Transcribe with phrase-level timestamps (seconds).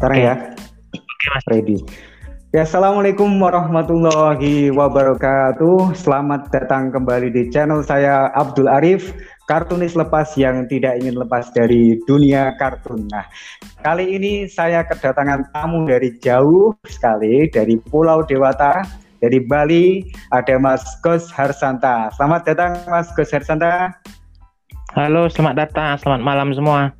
[0.00, 0.34] Sekarang ya.
[0.96, 1.44] Oke mas.
[1.52, 1.76] Ready.
[2.56, 5.92] Ya, Assalamualaikum warahmatullahi wabarakatuh.
[5.92, 9.12] Selamat datang kembali di channel saya Abdul Arif,
[9.44, 13.12] kartunis lepas yang tidak ingin lepas dari dunia kartun.
[13.12, 13.28] Nah,
[13.84, 18.80] kali ini saya kedatangan tamu dari jauh sekali, dari Pulau Dewata,
[19.20, 22.08] dari Bali, ada Mas Gus Harsanta.
[22.16, 23.92] Selamat datang Mas Gus Harsanta.
[24.96, 26.99] Halo, selamat datang, selamat malam semua.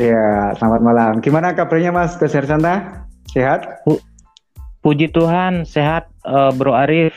[0.00, 1.12] Ya, selamat malam.
[1.20, 3.04] Gimana kabarnya Mas Gus Harsanta?
[3.28, 3.84] Sehat?
[3.84, 4.00] Pu
[4.80, 7.12] Puji Tuhan, sehat uh, Bro Arif.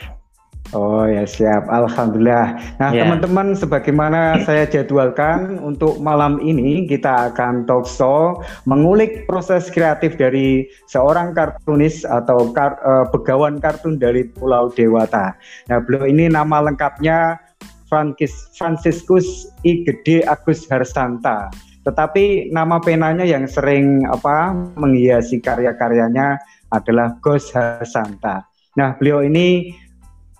[0.74, 2.58] Oh ya siap, Alhamdulillah.
[2.78, 3.06] Nah Ya.
[3.06, 10.66] teman-teman, sebagaimana saya jadwalkan untuk malam ini kita akan talk show mengulik proses kreatif dari
[10.90, 15.34] seorang kartunis atau kar, eh, begawan kartun dari Pulau Dewata.
[15.70, 17.38] Nah beliau ini nama lengkapnya
[17.86, 21.50] Frankis, Franciscus I Gede Agus Harsanta.
[21.86, 26.34] Tetapi nama penanya yang sering apa menghiasi karya-karyanya
[26.74, 28.42] adalah Gus Harsanta.
[28.74, 29.70] Nah, beliau ini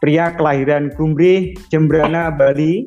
[0.03, 2.83] pria kelahiran Gumri, Jembrana, Bali,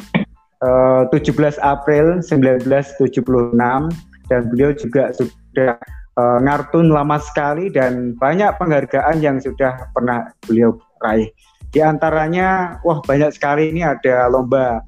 [0.59, 3.88] eh, 17 April 1976
[4.28, 5.80] dan beliau juga sudah
[6.20, 11.31] eh, ngartun lama sekali dan banyak penghargaan yang sudah pernah beliau raih.
[11.72, 14.83] Di antaranya, wah banyak sekali ini ada lomba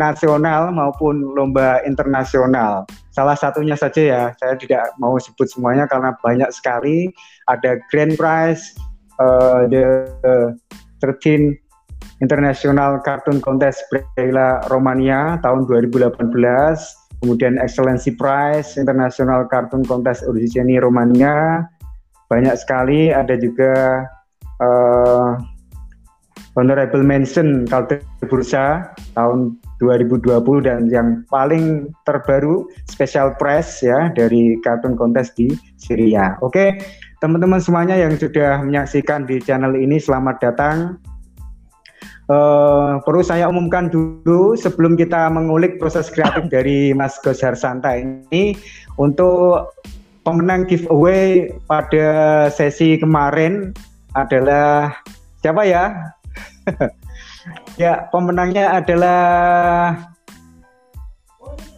[0.00, 2.88] nasional maupun lomba internasional.
[3.12, 7.12] Salah satunya saja ya, saya tidak mau sebut semuanya karena banyak sekali.
[7.48, 8.72] Ada Grand Prize,
[9.20, 10.48] uh, the uh,
[11.04, 11.58] 13
[12.22, 16.22] International Cartoon Contest Braille Romania tahun 2018,
[17.20, 21.66] kemudian Excellency Prize International Cartoon Contest Origini Romania,
[22.30, 23.10] banyak sekali.
[23.10, 24.06] Ada juga
[24.62, 25.34] uh,
[26.54, 34.94] Honorable Mention Kalter Bursa tahun 2020 dan yang paling terbaru Special Prize ya dari Cartoon
[34.94, 35.50] Contest di
[35.82, 36.38] Syria.
[36.38, 36.78] Oke,
[37.18, 41.02] teman-teman semuanya yang sudah menyaksikan di channel ini selamat datang.
[42.30, 48.54] Uh, perlu saya umumkan dulu sebelum kita mengulik proses kreatif dari Mas Gus Harsanta ini
[48.94, 49.74] untuk
[50.22, 53.74] pemenang giveaway pada sesi kemarin
[54.14, 54.94] adalah
[55.42, 56.14] siapa ya?
[57.78, 59.22] ya, pemenangnya adalah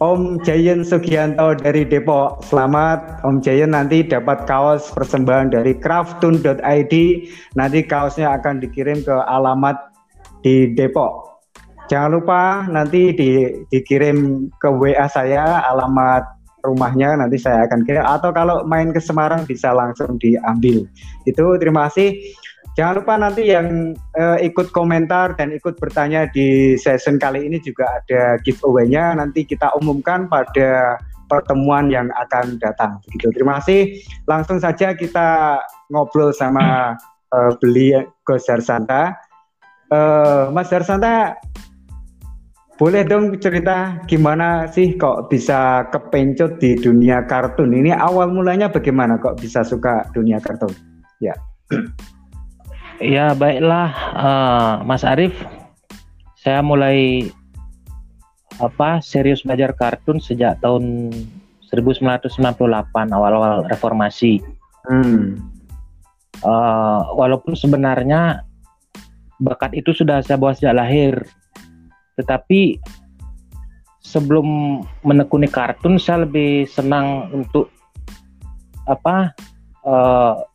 [0.03, 2.43] Om Jayen Sugianto dari Depok.
[2.43, 6.93] Selamat Om Jayen nanti dapat kaos persembahan dari craftun.id.
[7.55, 9.79] Nanti kaosnya akan dikirim ke alamat
[10.43, 11.39] di Depok.
[11.87, 16.25] Jangan lupa nanti di, dikirim ke WA saya alamat
[16.65, 20.83] rumahnya nanti saya akan kirim atau kalau main ke Semarang bisa langsung diambil.
[21.29, 22.17] Itu terima kasih.
[22.75, 27.87] Jangan lupa nanti yang eh, ikut komentar dan ikut bertanya di session kali ini juga
[28.03, 30.99] ada giveaway-nya nanti kita umumkan pada
[31.31, 32.99] pertemuan yang akan datang.
[33.07, 33.31] Begitu.
[33.31, 33.95] Terima kasih.
[34.27, 36.99] Langsung saja kita ngobrol sama
[37.31, 37.95] eh, beli
[38.27, 39.15] Gus Harsanta.
[39.87, 41.39] Eh, Mas Harsanta
[42.75, 47.71] boleh dong cerita gimana sih kok bisa kepencut di dunia kartun?
[47.71, 50.75] Ini awal mulanya bagaimana kok bisa suka dunia kartun?
[51.23, 51.31] Ya.
[53.03, 55.35] Ya baiklah, uh, Mas Arif.
[56.39, 57.27] Saya mulai
[58.63, 61.11] apa serius belajar kartun sejak tahun
[61.67, 62.55] 1998
[63.11, 64.39] awal-awal reformasi.
[64.87, 65.43] Hmm.
[66.39, 68.45] Uh, walaupun sebenarnya
[69.43, 71.19] bakat itu sudah saya bawa sejak lahir,
[72.15, 72.79] tetapi
[73.99, 77.67] sebelum menekuni kartun saya lebih senang untuk
[78.87, 79.33] apa
[79.83, 80.45] uh,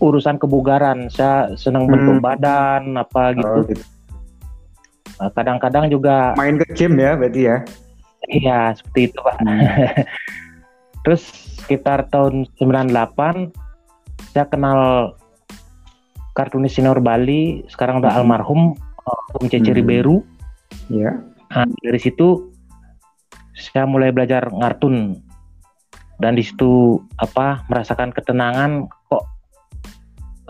[0.00, 1.06] urusan kebugaran.
[1.08, 1.92] Saya senang Hmm.
[1.94, 3.46] bentuk badan apa gitu.
[3.46, 3.84] Oh, gitu.
[5.20, 7.56] Nah, Kadang-kadang juga Main ke game ya berarti ya.
[8.28, 9.36] iya seperti itu Pak.
[11.04, 11.22] Terus
[11.60, 13.52] sekitar tahun 98
[14.32, 15.12] saya kenal
[16.32, 18.20] kartunis senior Bali, sekarang udah Hmm.
[18.24, 18.60] almarhum
[19.34, 19.78] Om Cece Hmm.
[19.78, 20.16] Riberu.
[20.88, 21.18] Ya.
[21.50, 22.52] Nah, dari situ
[23.52, 25.18] saya mulai belajar ngartun
[26.16, 28.86] dan di situ apa merasakan ketenangan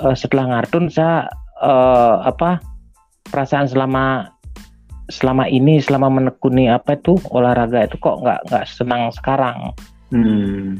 [0.04, 1.28] eh, setelah ngartun saya
[1.60, 2.60] eh, apa
[3.28, 4.28] perasaan selama
[5.10, 9.74] selama ini selama menekuni apa itu olahraga itu kok nggak nggak senang sekarang
[10.10, 10.74] Hmm.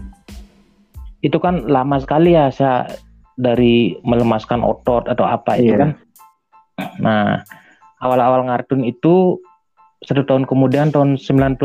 [1.23, 2.91] itu kan lama sekali ya saya
[3.39, 5.79] dari melemaskan otot atau apa itu Iya.
[5.79, 5.91] kan
[6.99, 7.39] nah
[8.03, 9.39] awal-awal ngartun itu
[10.03, 11.63] satu tahun kemudian tahun 99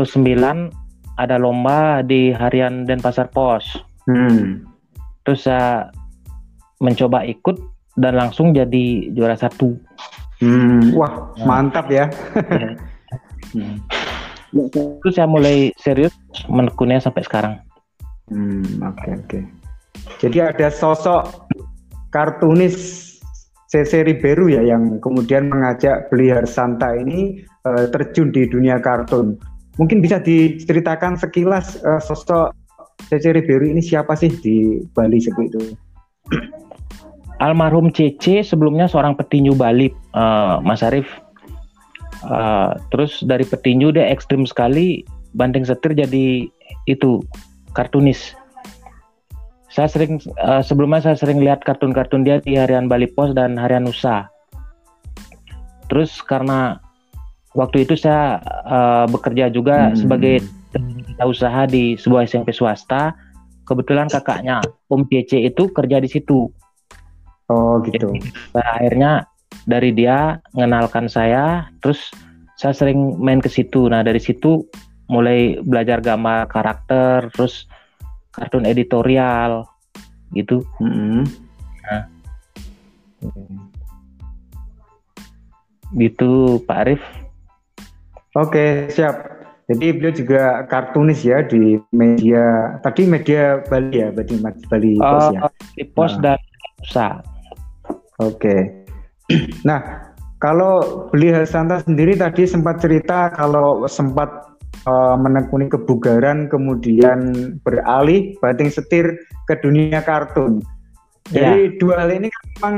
[1.18, 3.66] ada lomba di harian Denpasar Pos
[4.06, 4.62] Hmm.
[5.26, 5.90] terus saya
[6.82, 7.56] mencoba ikut
[7.96, 9.76] dan langsung jadi juara satu
[10.36, 10.92] Hmm.
[10.92, 11.48] Wah, Nah.
[11.48, 12.12] mantap ya.
[13.56, 13.80] Hmm.
[15.00, 16.12] terus saya mulai serius
[16.48, 17.54] menekuninya sampai sekarang
[18.26, 19.26] Hmm, oke okay, oke.
[19.30, 19.42] Okay.
[20.18, 21.46] Jadi ada sosok
[22.10, 22.74] kartunis
[23.70, 29.38] CC Riberu ya yang kemudian mengajak Beli Harsanta ini uh, terjun di dunia kartun.
[29.78, 32.50] Mungkin bisa diceritakan sekilas uh, sosok
[33.06, 35.62] CC Riberu ini siapa sih di Bali seperti itu?
[37.36, 41.08] Almarhum CC sebelumnya seorang petinju Bali, uh, Mas Arif.
[42.24, 45.04] Uh, terus dari petinju dia ekstrim sekali,
[45.36, 46.48] banting setir jadi
[46.88, 47.20] itu
[47.76, 48.32] kartunis.
[49.68, 53.84] Saya sering uh, sebelumnya saya sering lihat kartun-kartun dia di Harian Bali Pos dan Harian
[53.84, 54.32] Nusa.
[55.92, 56.80] Terus karena
[57.52, 59.96] waktu itu saya uh, bekerja juga hmm.
[60.00, 60.36] sebagai
[61.20, 63.12] usaha di sebuah SMP swasta.
[63.66, 66.48] Kebetulan kakaknya Om CC itu kerja di situ.
[67.46, 68.10] Oh gitu.
[68.10, 69.26] Jadi, akhirnya
[69.66, 72.10] dari dia mengenalkan saya, terus
[72.58, 73.86] saya sering main ke situ.
[73.86, 74.66] Nah dari situ
[75.06, 77.70] mulai belajar gambar karakter terus
[78.34, 79.64] kartun editorial
[80.34, 81.22] gitu mm -hmm.
[81.86, 82.02] nah
[85.94, 87.02] gitu Pak Arif
[88.34, 89.38] oke siap
[89.70, 95.40] jadi beliau juga kartunis ya di media tadi media Bali ya berarti Bali Pos ya
[95.78, 96.34] di Pos nah.
[96.34, 96.38] dan
[96.82, 97.08] Nusa
[98.20, 98.54] oke
[99.68, 108.36] nah kalau beli Hasanta sendiri tadi sempat cerita kalau sempat uh, menekuni kebugaran kemudian beralih
[108.44, 109.16] banting setir
[109.48, 110.60] ke dunia kartun.
[111.32, 111.74] Jadi ya.
[111.82, 112.76] dua hal ini kan memang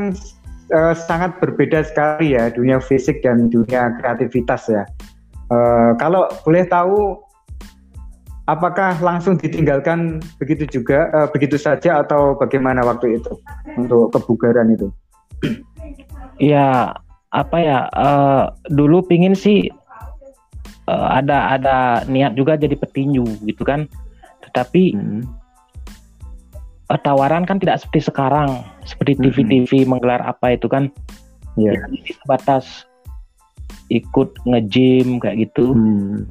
[0.73, 4.87] uh, sangat berbeda sekali ya dunia fisik dan dunia kreativitas ya.
[5.51, 7.19] Uh, kalau boleh tahu
[8.49, 13.35] apakah langsung ditinggalkan begitu juga uh, begitu saja atau bagaimana waktu itu
[13.77, 14.89] untuk kebugaran itu?
[16.39, 16.95] Ya
[17.29, 19.69] apa ya uh, dulu pingin sih
[20.89, 21.77] uh, ada ada
[22.09, 23.85] niat juga jadi petinju gitu kan
[24.49, 25.23] tetapi hmm.
[26.89, 29.89] uh, tawaran kan tidak seperti sekarang seperti TV-TV hmm.
[29.93, 30.89] menggelar apa itu kan
[31.61, 31.77] yeah.
[31.77, 32.89] ya, batas
[33.93, 36.25] ikut nge-gym kayak gitu hmm.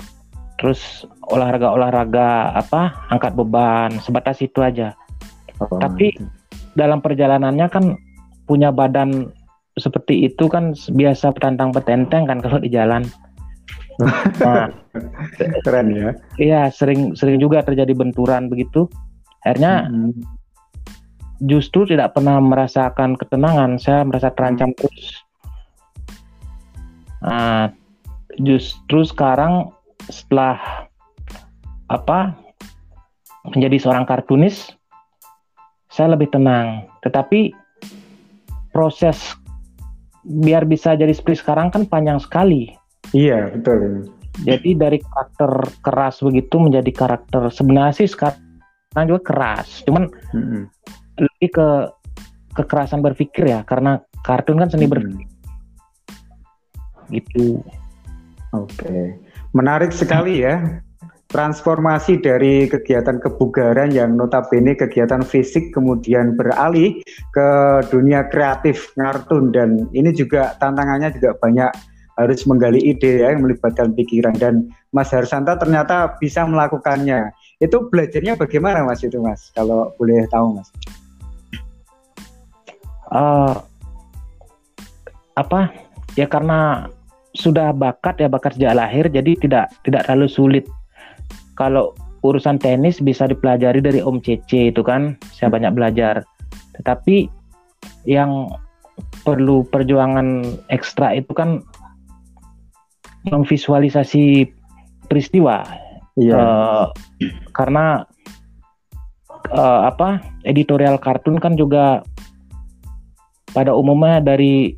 [0.57, 4.97] terus olahraga-olahraga apa angkat beban sebatas itu aja
[5.61, 6.25] oh, tapi itu.
[6.73, 7.85] dalam perjalanannya kan
[8.47, 9.29] punya badan
[9.77, 13.05] seperti itu kan biasa petantang petenteng kan kalau di jalan
[13.97, 14.69] Nah,
[15.65, 16.09] keren ya.
[16.37, 18.85] Iya, sering sering juga terjadi benturan begitu.
[19.41, 20.13] Akhirnya hmm.
[21.49, 23.81] justru tidak pernah merasakan ketenangan.
[23.81, 24.77] Saya merasa terancam hmm.
[24.77, 25.05] terus.
[27.25, 27.73] Nah,
[28.37, 29.73] justru sekarang
[30.07, 30.85] setelah
[31.89, 32.37] apa
[33.49, 34.77] menjadi seorang kartunis,
[35.89, 36.85] saya lebih tenang.
[37.01, 37.49] Tetapi
[38.77, 39.33] proses
[40.21, 42.77] biar bisa jadi seperti sekarang kan panjang sekali
[43.15, 44.11] Iya betul.
[44.43, 45.51] Jadi dari karakter
[45.81, 48.37] keras begitu menjadi karakter sebenarnya sih sekarang
[49.07, 50.63] juga keras, cuman hmm.
[51.17, 51.67] lebih ke
[52.53, 54.93] kekerasan berpikir ya karena kartun kan seni hmm.
[54.93, 55.29] berpikir.
[57.07, 57.63] Gitu.
[58.53, 59.17] Oke,
[59.55, 60.83] menarik sekali ya
[61.27, 67.03] transformasi dari kegiatan kebugaran yang notabene kegiatan fisik kemudian beralih
[67.35, 67.49] ke
[67.91, 71.71] dunia kreatif kartun dan ini juga tantangannya juga banyak
[72.17, 77.29] harus menggali ide ya yang melibatkan pikiran dan Mas Harsanta ternyata bisa melakukannya.
[77.61, 79.53] Itu belajarnya bagaimana Mas itu Mas?
[79.53, 80.69] Kalau boleh tahu Mas.
[83.07, 83.55] Uh,
[85.37, 85.71] apa
[86.19, 86.91] ya karena
[87.37, 90.65] sudah bakat ya bakat sejak lahir jadi tidak tidak terlalu sulit.
[91.57, 96.21] Kalau urusan tenis bisa dipelajari dari Om Cece itu kan saya banyak belajar.
[96.77, 97.29] Tetapi
[98.05, 98.49] yang
[99.25, 101.61] perlu perjuangan ekstra itu kan
[103.27, 104.47] memvisualisasi
[105.11, 105.67] peristiwa
[106.15, 106.35] iya.
[106.35, 106.85] uh,
[107.51, 108.07] karena
[109.51, 112.01] uh, apa editorial kartun kan juga
[113.51, 114.73] pada umumnya dari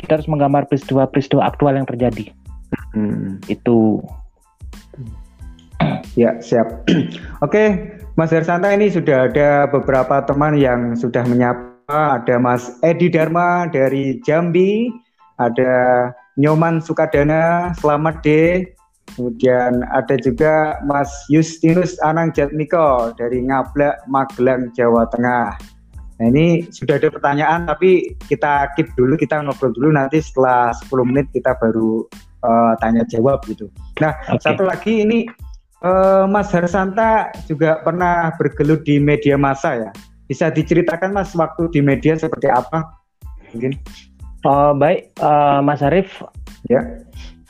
[0.00, 2.32] kita harus menggambar peristiwa-peristiwa aktual yang terjadi
[2.96, 3.44] hmm.
[3.52, 4.00] itu
[6.18, 6.88] ya siap
[7.46, 7.62] oke
[8.18, 14.20] Mas Hersanta ini sudah ada beberapa teman yang sudah menyapa ada Mas Edi Dharma dari
[14.22, 14.90] Jambi
[15.40, 15.72] ada
[16.36, 18.68] Nyoman Sukadana, selamat deh.
[19.16, 25.58] Kemudian ada juga Mas Justinus Anang Jatmiko dari Ngablak, Magelang, Jawa Tengah.
[26.20, 31.10] Nah ini sudah ada pertanyaan tapi kita keep dulu, kita ngobrol dulu nanti setelah 10
[31.10, 32.06] menit kita baru
[32.44, 33.66] uh, tanya jawab gitu.
[33.98, 34.38] Nah okay.
[34.38, 35.26] satu lagi ini
[35.84, 39.90] uh, Mas Harsanta juga pernah bergelut di media massa ya.
[40.30, 42.86] Bisa diceritakan Mas waktu di media seperti apa?
[43.50, 43.74] Mungkin.
[44.46, 46.22] Oh, baik, uh, Mas Arif.
[46.70, 46.80] Ya.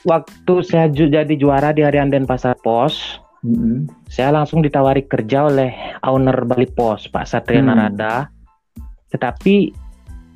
[0.09, 3.89] Waktu saya ju jadi juara di Harian Denpasar Pos, hmm.
[4.09, 5.73] saya langsung ditawari kerja oleh
[6.05, 7.69] owner Bali Pos Pak Satria hmm.
[7.69, 8.29] Narada
[9.11, 9.75] tetapi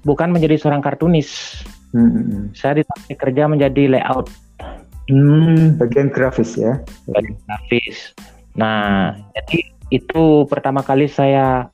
[0.02, 1.62] bukan menjadi seorang kartunis
[1.94, 2.52] hmm.
[2.56, 4.28] saya ditawari kerja menjadi layout
[5.10, 6.80] hmm, bagian grafis ya
[7.10, 8.12] bagian grafis
[8.54, 9.58] nah jadi
[9.92, 11.68] itu pertama kali saya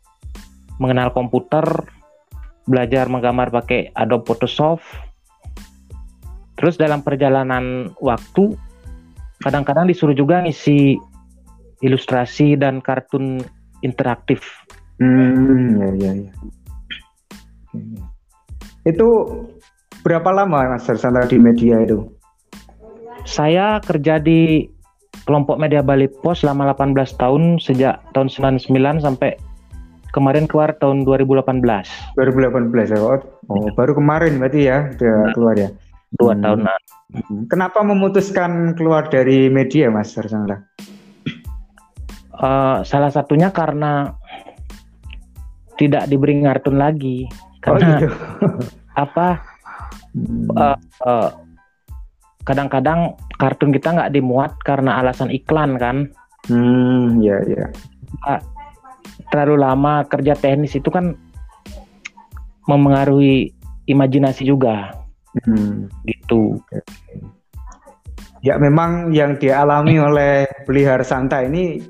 [0.80, 1.64] mengenal komputer
[2.64, 4.80] belajar menggambar pakai Adobe Photoshop
[6.56, 8.56] terus dalam perjalanan waktu
[9.40, 11.00] kadang-kadang disuruh juga ngisi
[11.80, 13.40] ilustrasi dan kartun
[13.80, 14.44] interaktif.
[15.00, 16.32] Hmm, ya, ya, ya.
[18.84, 19.08] Itu
[20.04, 22.04] berapa lama Mas Sandra di media itu?
[23.28, 24.68] Saya kerja di
[25.28, 29.36] kelompok media Bali Pos selama 18 tahun sejak tahun 99 sampai
[30.10, 31.62] kemarin keluar tahun 2018.
[32.18, 32.98] 2018 ya.
[32.98, 35.70] Oh, oh baru kemarin berarti ya udah nah, keluar ya.
[36.18, 36.42] Dua hmm.
[36.42, 36.80] tahunan.
[37.50, 40.62] Kenapa memutuskan keluar dari media Mas Sandra?
[42.40, 44.16] Uh, salah satunya karena
[45.76, 47.28] tidak diberi ngartun lagi
[47.60, 48.08] karena oh, gitu.
[49.04, 49.28] apa
[50.56, 51.30] uh, uh,
[52.44, 56.08] kadang-kadang kartun kita nggak dimuat karena alasan iklan kan
[56.48, 57.64] hmm ya ya
[59.30, 61.14] terlalu lama kerja teknis itu kan
[62.66, 63.52] memengaruhi
[63.86, 64.94] imajinasi juga
[65.44, 65.88] hmm.
[66.08, 66.58] gitu
[68.40, 71.80] ya memang yang dialami oleh pelihara Santa ini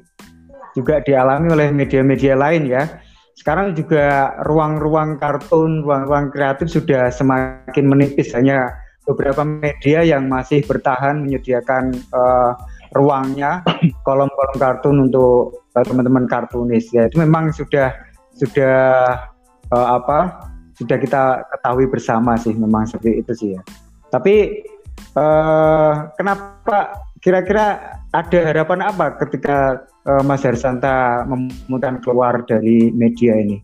[0.75, 2.87] juga dialami oleh media-media lain ya.
[3.35, 8.37] Sekarang juga ruang-ruang kartun, ruang-ruang kreatif sudah semakin menipis.
[8.37, 8.69] Hanya
[9.09, 12.53] beberapa media yang masih bertahan menyediakan uh,
[12.95, 13.65] ruangnya,
[14.07, 16.91] kolom-kolom kartun untuk uh, teman-teman kartunis.
[16.91, 17.95] Ya itu memang sudah
[18.37, 18.79] sudah
[19.73, 20.49] uh, apa?
[20.77, 23.63] Sudah kita ketahui bersama sih, memang seperti itu sih ya.
[24.09, 24.65] Tapi
[25.15, 33.61] uh, kenapa kira-kira ada harapan apa ketika uh, Mas Hersanta memutuskan keluar dari media ini?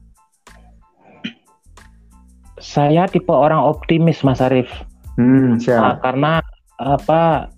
[2.57, 4.69] Saya tipe orang optimis, Mas Arif.
[5.17, 5.81] Hmm, siap.
[5.81, 6.33] Nah, karena
[6.81, 7.53] apa?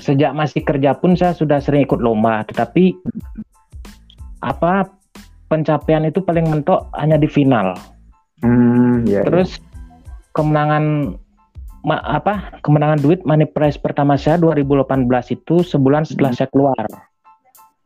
[0.00, 2.94] Sejak masih kerja pun saya sudah sering ikut lomba, tetapi
[4.40, 4.86] apa
[5.50, 7.74] pencapaian itu paling mentok hanya di final.
[8.40, 9.66] Hmm, ya, Terus ya.
[10.32, 11.18] kemenangan
[11.84, 16.38] ma, apa kemenangan duit money prize pertama saya 2018 itu sebulan setelah hmm.
[16.38, 16.84] saya keluar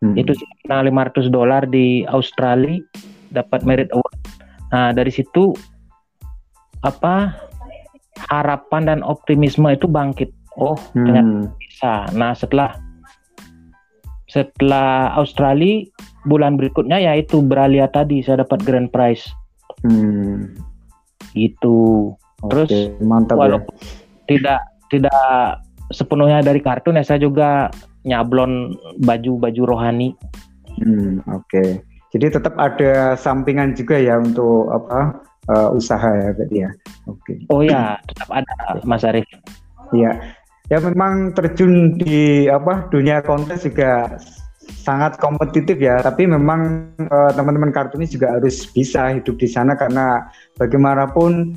[0.03, 0.15] hmm.
[0.19, 0.33] itu
[0.67, 2.83] nah 500 dolar di Australia
[3.31, 4.19] dapat merit award
[4.75, 5.55] nah dari situ
[6.83, 7.33] apa
[8.31, 11.07] harapan dan optimisme itu bangkit oh hmm.
[11.07, 12.71] ternyata bisa nah setelah
[14.31, 15.87] setelah Australia
[16.27, 19.25] bulan berikutnya yaitu Bralia tadi saya dapat grand prize
[19.87, 20.57] hmm.
[21.37, 22.13] gitu
[22.51, 22.71] terus
[23.05, 23.41] mantap ya.
[23.41, 23.87] walaupun ya.
[24.27, 25.27] tidak tidak
[25.93, 27.69] sepenuhnya dari kartun ya saya juga
[28.05, 30.13] nyablon baju-baju rohani.
[30.81, 31.49] Hmm, oke.
[31.49, 31.69] Okay.
[32.15, 35.19] Jadi tetap ada sampingan juga ya untuk apa
[35.51, 36.71] uh, usaha ya berarti ya.
[37.11, 37.21] Oke.
[37.21, 37.37] Okay.
[37.53, 39.27] Oh ya, tetap ada Mas Arif.
[39.93, 40.17] Iya.
[40.73, 44.17] Ya memang terjun di apa dunia kontes juga
[44.65, 50.25] sangat kompetitif ya, tapi memang uh, teman-teman kartunis juga harus bisa hidup di sana karena
[50.57, 51.53] bagaimanapun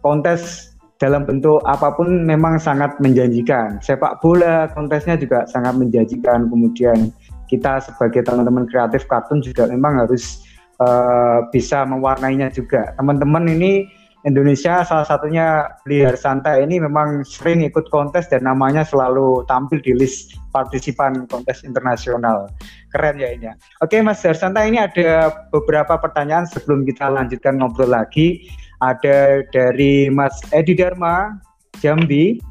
[0.00, 3.76] kontes dalam bentuk apa pun memang sangat menjanjikan.
[3.84, 6.48] Sepak bola kontesnya juga sangat menjanjikan.
[6.48, 7.12] Kemudian
[7.52, 10.45] kita sebagai teman-teman kreatif kartun juga memang harus
[10.80, 12.92] uh, bisa mewarnainya juga.
[12.96, 13.86] Teman-teman ini
[14.26, 19.94] Indonesia salah satunya Liar Santa ini memang sering ikut kontes dan namanya selalu tampil di
[19.94, 22.50] list partisipan kontes internasional.
[22.90, 23.46] Keren ya ini.
[23.46, 23.54] Ya.
[23.86, 28.50] Oke Mas Santa ini ada beberapa pertanyaan sebelum kita lanjutkan ngobrol lagi
[28.82, 31.38] ada dari Mas Edi Dharma
[31.78, 32.42] Jambi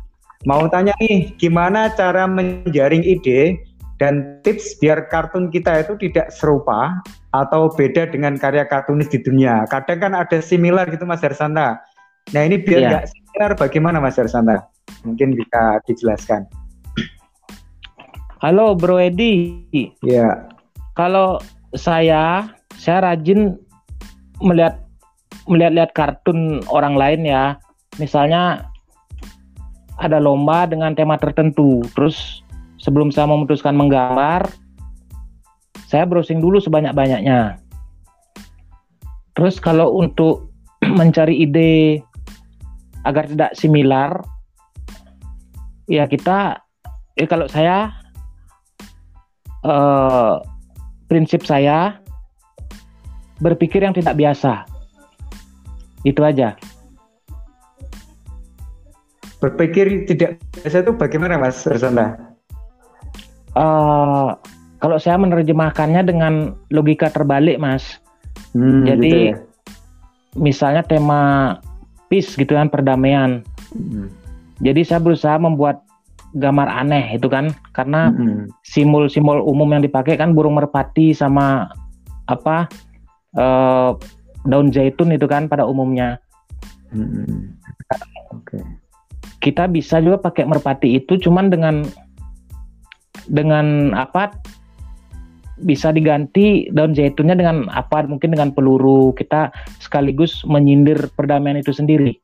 [0.48, 3.58] mau tanya nih gimana cara menjaring ide
[3.96, 7.00] dan tips biar kartun kita itu tidak serupa
[7.32, 9.64] atau beda dengan karya kartunis di dunia.
[9.72, 11.80] Kadang kan ada similar gitu Mas Hersanta.
[12.36, 12.90] Nah ini biar iya.
[12.92, 13.14] nggak yeah.
[13.16, 14.68] similar bagaimana Mas Hersanta?
[15.08, 16.44] Mungkin bisa dijelaskan.
[18.44, 19.64] Halo Bro Edi.
[19.72, 19.88] Ya.
[20.04, 20.34] Yeah.
[20.96, 21.40] Kalau
[21.76, 23.56] saya, saya rajin
[24.44, 24.80] melihat
[25.48, 27.56] melihat-lihat kartun orang lain ya.
[27.96, 28.68] Misalnya
[29.96, 31.80] ada lomba dengan tema tertentu.
[31.96, 32.45] Terus
[32.86, 34.46] sebelum saya memutuskan menggambar,
[35.90, 37.58] saya browsing dulu sebanyak-banyaknya.
[39.34, 40.54] Terus kalau untuk
[41.02, 42.06] mencari ide
[43.02, 44.22] agar tidak similar,
[45.90, 46.62] ya kita,
[47.18, 47.90] eh kalau saya,
[49.66, 50.34] eh,
[51.10, 51.98] prinsip saya
[53.42, 54.70] berpikir yang tidak biasa.
[56.06, 56.54] Itu aja.
[59.42, 62.35] Berpikir tidak biasa itu bagaimana Mas Rasanda?
[63.56, 64.36] Uh,
[64.84, 66.34] kalau saya menerjemahkannya dengan
[66.70, 67.98] logika terbalik, Mas.
[68.52, 69.36] Hmm, Jadi gitu ya.
[70.36, 71.22] misalnya tema
[72.12, 73.42] peace gitu kan perdamaian.
[73.72, 74.12] Hmm.
[74.60, 75.84] Jadi saya berusaha membuat
[76.36, 78.52] gambar aneh itu kan karena Hmm.
[78.68, 81.72] simbol-simbol umum yang dipakai kan burung merpati sama
[82.28, 82.68] apa
[83.36, 83.92] eh,
[84.48, 86.20] daun zaitun itu kan pada umumnya.
[86.92, 87.56] Hmm.
[88.32, 88.60] Oke.
[89.44, 91.84] Kita bisa juga pakai merpati itu cuman dengan
[93.30, 94.34] dengan apa
[95.64, 102.20] bisa diganti daun zaitunnya dengan apa mungkin dengan peluru kita sekaligus menyindir perdamaian itu sendiri.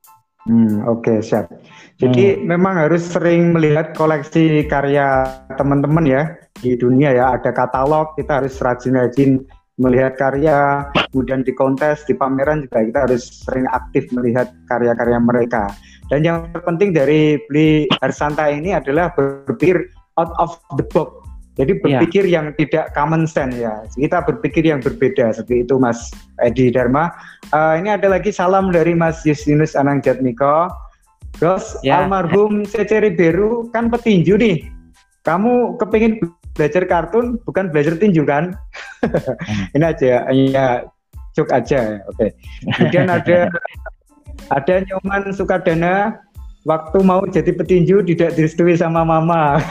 [0.49, 1.53] Hmm, Oke, siap.
[2.01, 7.37] Jadi memang harus sering melihat koleksi karya teman-teman ya di dunia ya.
[7.37, 9.45] Ada katalog, kita harus rajin-rajin
[9.77, 15.69] melihat karya, kemudian di kontes, di pameran juga kita harus sering aktif melihat karya-karya mereka.
[16.09, 21.21] Dan yang terpenting dari Beli Harsanta ini adalah berpikir out of the box.
[21.59, 23.83] Jadi berpikir yang tidak common sense ya.
[23.91, 27.11] Kita berpikir yang berbeda seperti itu Mas Edi Dharma.
[27.51, 30.71] Eh, ini ada lagi salam dari Mas Justinus Anang Jatmiko.
[31.37, 32.03] Terus Ya.
[32.03, 34.63] almarhum Cece Riberu kan petinju nih.
[35.27, 36.23] Kamu kepingin
[36.55, 38.55] belajar kartun bukan belajar tinju kan?
[39.75, 40.67] ini aja, ya
[41.35, 41.99] cuk aja.
[42.11, 42.31] Oke.
[42.79, 43.51] Kemudian ada
[44.57, 46.19] ada Nyoman Sukadana
[46.65, 49.61] waktu mau jadi petinju tidak direstui sama mama.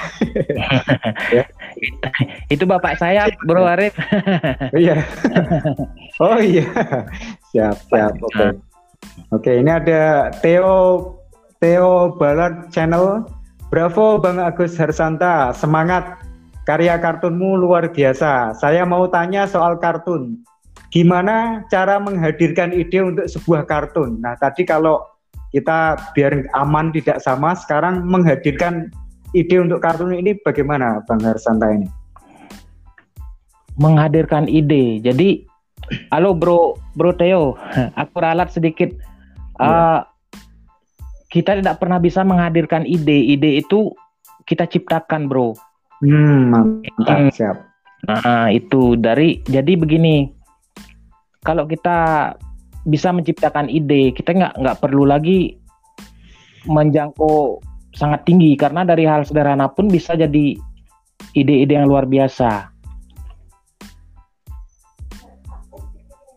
[2.52, 3.94] Itu bapak saya, Bro Arif.
[4.80, 5.02] Iya.
[6.23, 6.66] oh iya.
[7.50, 8.12] Siap, siap.
[8.18, 8.47] Oke.
[9.30, 11.14] Oke, ini ada Theo
[11.62, 13.26] Theo Balat Channel.
[13.70, 16.18] Bravo Bang Agus Harsanta, semangat.
[16.66, 18.54] Karya kartunmu luar biasa.
[18.59, 20.42] Saya mau tanya soal kartun.
[20.90, 24.18] Gimana cara menghadirkan ide untuk sebuah kartun?
[24.18, 25.06] Nah, tadi kalau
[25.50, 28.90] kita biar aman tidak sama, sekarang menghadirkan
[29.35, 31.87] ide untuk kartun ini bagaimana Bang Harsanta ini?
[33.78, 35.02] Menghadirkan ide.
[35.02, 35.47] Jadi,
[36.15, 37.58] halo Bro, Bro Theo,
[38.00, 38.91] aku ralat sedikit.
[39.58, 39.67] Iya.
[39.67, 40.00] Eh,
[41.30, 43.34] kita tidak pernah bisa menghadirkan ide.
[43.34, 43.95] Ide itu
[44.47, 45.54] kita ciptakan, Bro.
[46.02, 47.30] Hmm, mantap, Hmm.
[47.30, 47.56] siap.
[48.08, 50.32] Nah, itu dari jadi begini.
[51.45, 52.32] Kalau kita
[52.88, 55.56] bisa menciptakan ide, kita nggak nggak perlu lagi
[56.69, 57.60] menjangkau
[57.97, 60.54] sangat tinggi karena dari hal sederhana pun bisa jadi
[61.34, 62.71] ide-ide yang luar biasa.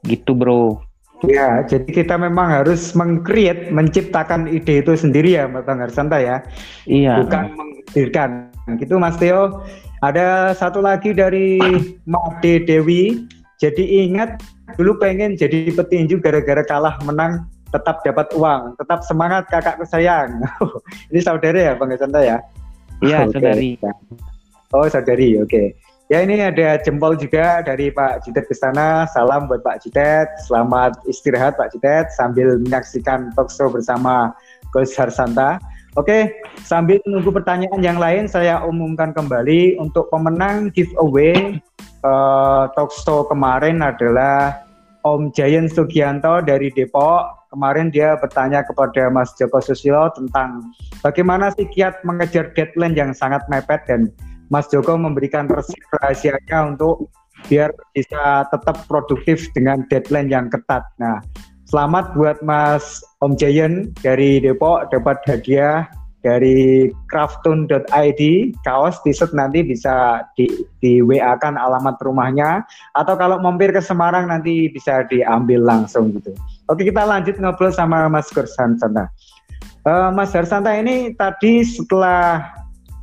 [0.04, 0.84] Gitu, Bro.
[1.24, 6.44] Ya, jadi kita memang harus meng-create, menciptakan ide itu sendiri ya, Bang Harsanta ya,
[6.84, 7.24] Iya.
[7.24, 8.52] bukan menghadirkan.
[8.76, 9.64] Gitu Mas Theo.
[10.04, 11.64] Ada satu lagi dari
[12.04, 13.24] Made Dewi.
[13.62, 14.42] Jadi ingat
[14.76, 20.46] dulu pengen jadi petinju gara-gara kalah menang tetap dapat uang, tetap semangat kakakku sayang.
[21.12, 22.38] Ini saudara ya Bang Harsanta ya?
[23.02, 23.42] Iya, Oke.
[23.42, 23.70] saudari.
[24.74, 25.78] Oh, saudari, oke.
[26.12, 29.06] Ya ini ada jempol juga dari Pak Jitet Kestana.
[29.10, 30.30] Salam buat Pak Jitet.
[30.46, 34.34] Selamat istirahat Pak Jitet sambil menyaksikan talkshow bersama
[34.74, 35.62] Gus Harsanta.
[35.94, 36.34] Oke,
[36.66, 41.62] sambil menunggu pertanyaan yang lain, saya umumkan kembali untuk pemenang giveaway
[42.04, 44.64] eh, talkshow kemarin adalah
[45.04, 47.52] Om Jayan Sugianto dari Depok.
[47.52, 50.74] Kemarin dia bertanya kepada Mas Joko Susilo tentang
[51.06, 54.10] bagaimana sih kiat mengejar deadline yang sangat mepet dan
[54.50, 57.12] Mas Joko memberikan resep rahasianya untuk
[57.46, 60.88] biar bisa tetap produktif dengan deadline yang ketat.
[60.98, 61.22] Nah,
[61.68, 65.86] selamat buat Mas Om Jayan dari Depok dapat hadiah
[66.24, 68.22] dari craftun.id
[68.64, 70.48] kaos t-shirt nanti bisa di,
[70.80, 72.64] di WA kan alamat rumahnya
[72.96, 76.32] atau kalau mampir ke Semarang nanti bisa diambil langsung gitu.
[76.72, 79.12] Oke kita lanjut ngobrol sama Mas Kursan Santa.
[79.84, 82.40] Eh, Mas Harsanta ini tadi setelah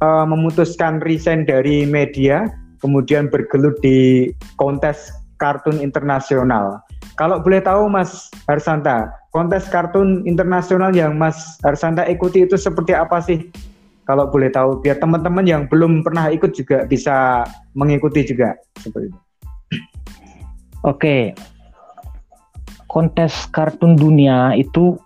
[0.00, 2.48] eh, memutuskan resign dari media,
[2.80, 6.80] kemudian bergelut di kontes kartun internasional.
[7.20, 13.23] Kalau boleh tahu Mas Harsanta, kontes kartun internasional yang Mas Harsanta ikuti itu seperti apa
[13.23, 13.51] sih?
[14.05, 17.47] Kalau boleh tahu, biar teman-teman yang belum pernah ikut juga bisa
[17.79, 19.19] mengikuti juga seperti itu.
[20.83, 21.31] Oke.
[22.90, 24.99] Kontes kartun dunia itu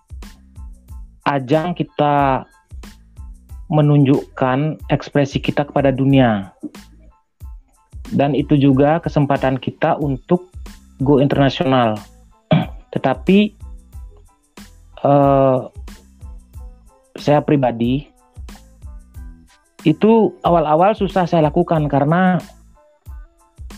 [1.29, 2.49] ajang kita
[3.69, 6.49] menunjukkan ekspresi kita kepada dunia.
[8.09, 10.49] Dan itu juga kesempatan kita untuk
[11.05, 12.01] go internasional.
[12.97, 13.64] Tetapi
[15.05, 15.59] eh,
[17.21, 18.09] saya pribadi
[19.85, 22.41] itu awal-awal susah saya lakukan karena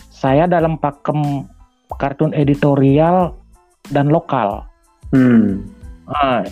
[0.07, 1.45] saya dalam pakem
[1.99, 3.35] kartun editorial
[3.91, 4.63] dan lokal.
[5.11, 5.67] Hmm.
[6.07, 6.47] Nah,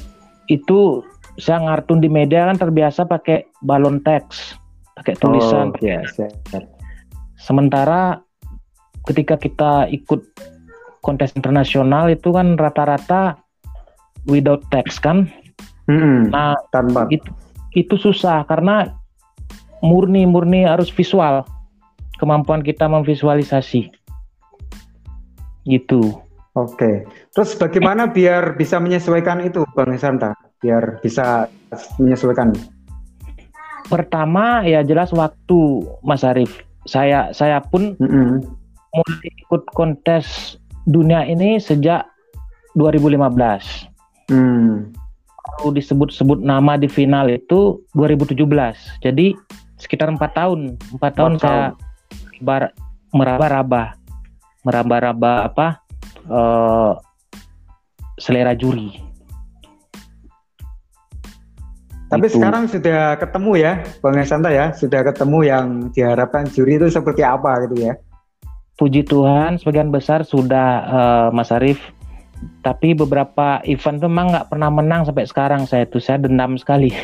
[0.52, 1.04] itu
[1.40, 4.60] saya ngartun di media kan terbiasa pakai balon teks,
[5.00, 5.72] pakai tulisan.
[5.72, 6.32] Oh, iya, siap.
[7.40, 8.20] Sementara
[9.08, 10.24] ketika kita ikut
[11.04, 13.45] kontes internasional itu kan rata-rata
[14.30, 15.30] without text kan.
[15.86, 16.34] Mm-mm.
[16.34, 17.30] Nah, tanpa itu
[17.76, 18.90] itu susah karena
[19.86, 21.46] murni-murni harus visual.
[22.16, 23.92] Kemampuan kita memvisualisasi.
[25.68, 26.02] Gitu.
[26.56, 27.04] Oke.
[27.36, 30.32] Terus bagaimana biar bisa menyesuaikan itu, Bang Santa?
[30.64, 31.52] Biar bisa
[32.00, 32.56] menyesuaikan.
[33.92, 36.64] Pertama ya jelas waktu Mas Arif.
[36.88, 38.40] Saya saya pun Mm-mm.
[38.96, 40.56] mulai ikut kontes
[40.88, 42.08] dunia ini sejak
[42.80, 43.95] 2015.
[44.32, 44.92] Hmm.
[45.46, 48.42] Baru disebut-sebut nama di final itu 2017.
[49.06, 49.38] Jadi
[49.78, 50.76] sekitar empat tahun.
[50.98, 51.78] Empat tahun saya
[52.42, 52.74] bar,
[53.14, 53.96] meraba-raba,
[54.66, 55.68] meraba-raba apa
[56.28, 56.94] eh,
[58.20, 59.06] selera juri.
[62.06, 62.38] Tapi Itu.
[62.38, 67.66] sekarang sudah ketemu ya, Bang Santa ya, sudah ketemu yang diharapkan juri itu seperti apa
[67.66, 67.94] gitu ya.
[68.76, 71.82] Puji Tuhan, sebagian besar sudah eh, Mas Arif.
[72.64, 76.90] Tapi beberapa event tuh memang nggak pernah menang sampai sekarang saya tuh saya dendam sekali.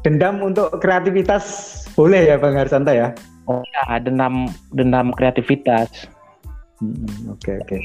[0.00, 1.44] Dendam untuk kreativitas
[1.92, 3.12] boleh ya Bang Harsanta ya.
[3.44, 6.08] oh ya, dendam dendam kreativitas.
[6.80, 7.78] Hmm, Oke oke.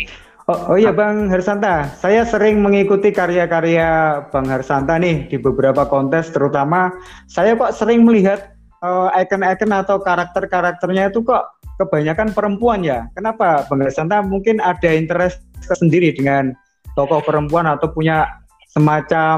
[0.45, 6.29] Oh, oh iya Bang Harsanta, saya sering mengikuti karya-karya Bang Harsanta nih di beberapa kontes,
[6.29, 6.93] terutama
[7.25, 8.53] saya kok sering melihat
[8.85, 13.07] eh, icon-icon atau karakter-karakternya itu kok kebanyakan perempuan ya.
[13.15, 16.55] Kenapa Bang Harsanta mungkin ada interest sendiri dengan
[16.95, 18.27] tokoh perempuan atau punya
[18.71, 19.37] semacam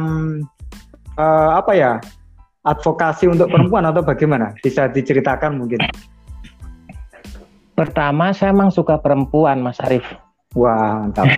[1.17, 1.91] eh, apa ya
[2.67, 4.53] advokasi untuk perempuan atau bagaimana?
[4.61, 5.81] Bisa diceritakan mungkin?
[7.77, 10.05] Pertama saya emang suka perempuan Mas Arif.
[10.57, 11.29] Wah mantap.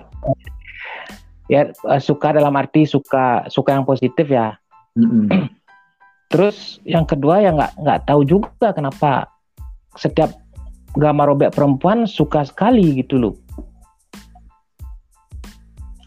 [1.50, 4.54] Ya eh, suka dalam arti suka suka yang positif ya.
[4.94, 5.26] Mm-mm.
[6.30, 9.26] Terus yang kedua ya nggak nggak tahu juga kenapa
[9.98, 10.30] setiap
[10.98, 13.34] gambar robek perempuan suka sekali gitu loh.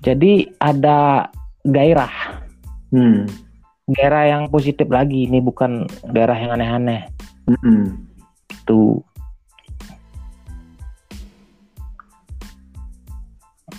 [0.04, 1.32] Jadi ada
[1.64, 2.44] gairah,
[2.92, 3.24] Hmm.
[3.88, 5.32] gairah yang positif lagi.
[5.32, 7.08] Ini bukan gairah yang aneh-aneh.
[7.48, 8.04] Mm-mm.
[8.68, 9.00] Tuh.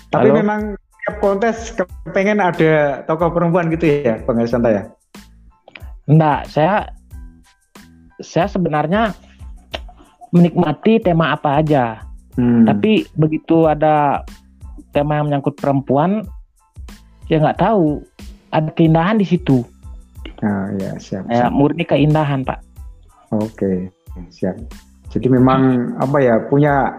[0.08, 0.38] Tapi Halo?
[0.40, 0.60] memang
[1.04, 4.82] tiap kontes kepengen ada tokoh perempuan gitu ya, Bang Santa ya.
[6.08, 6.88] Enggak, saya
[8.22, 9.12] saya sebenarnya
[10.34, 12.02] menikmati tema apa aja.
[12.34, 12.66] Hmm.
[12.66, 14.26] Tapi begitu ada
[14.90, 16.26] tema yang menyangkut perempuan,
[17.30, 18.02] ya nggak tahu
[18.50, 19.62] ada keindahan di situ.
[20.42, 21.30] Ah, ya siap.
[21.30, 21.50] Ya, siap.
[21.54, 22.58] murni keindahan, Pak.
[23.30, 23.88] Oke,
[24.34, 24.58] siap.
[25.14, 26.90] Jadi memang apa ya punya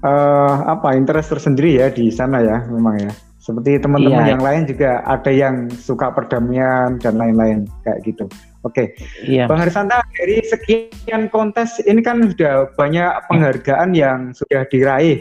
[0.00, 3.12] eh apa interest tersendiri ya di sana ya, memang ya.
[3.50, 4.30] Seperti teman-teman Iya.
[4.38, 8.30] yang lain juga ada yang suka perdamaian dan lain-lain kayak gitu.
[8.62, 8.94] Oke,
[9.26, 9.50] Iya.
[9.50, 15.18] Bang Harisanta dari sekian kontes ini kan sudah banyak penghargaan yang sudah diraih.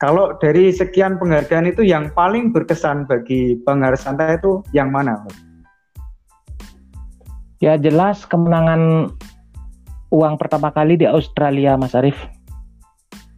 [0.00, 5.20] Kalau dari sekian penghargaan itu yang paling berkesan bagi Bang Harisanta itu yang mana?
[7.60, 9.12] Ya jelas kemenangan
[10.08, 12.16] uang pertama kali di Australia, Mas Arif.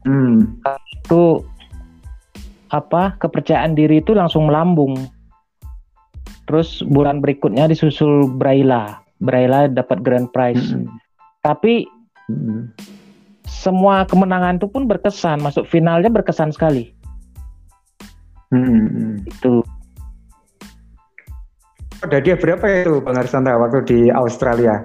[0.06, 0.62] Hmm,
[1.02, 1.42] Itu
[2.70, 4.96] apa kepercayaan diri itu langsung melambung.
[6.46, 9.02] Terus bulan berikutnya disusul Braila.
[9.18, 10.74] Braila dapat grand prize.
[10.74, 10.87] mm,
[11.42, 11.87] Tapi
[12.31, 12.74] mm.
[13.46, 15.42] semua kemenangan itu pun berkesan.
[15.42, 16.94] Masuk finalnya berkesan sekali.
[18.55, 19.14] Hmm, hmm, hmm.
[19.26, 19.52] Itu
[22.07, 24.85] Ada dia berapa itu Bang Harisanta waktu di Australia?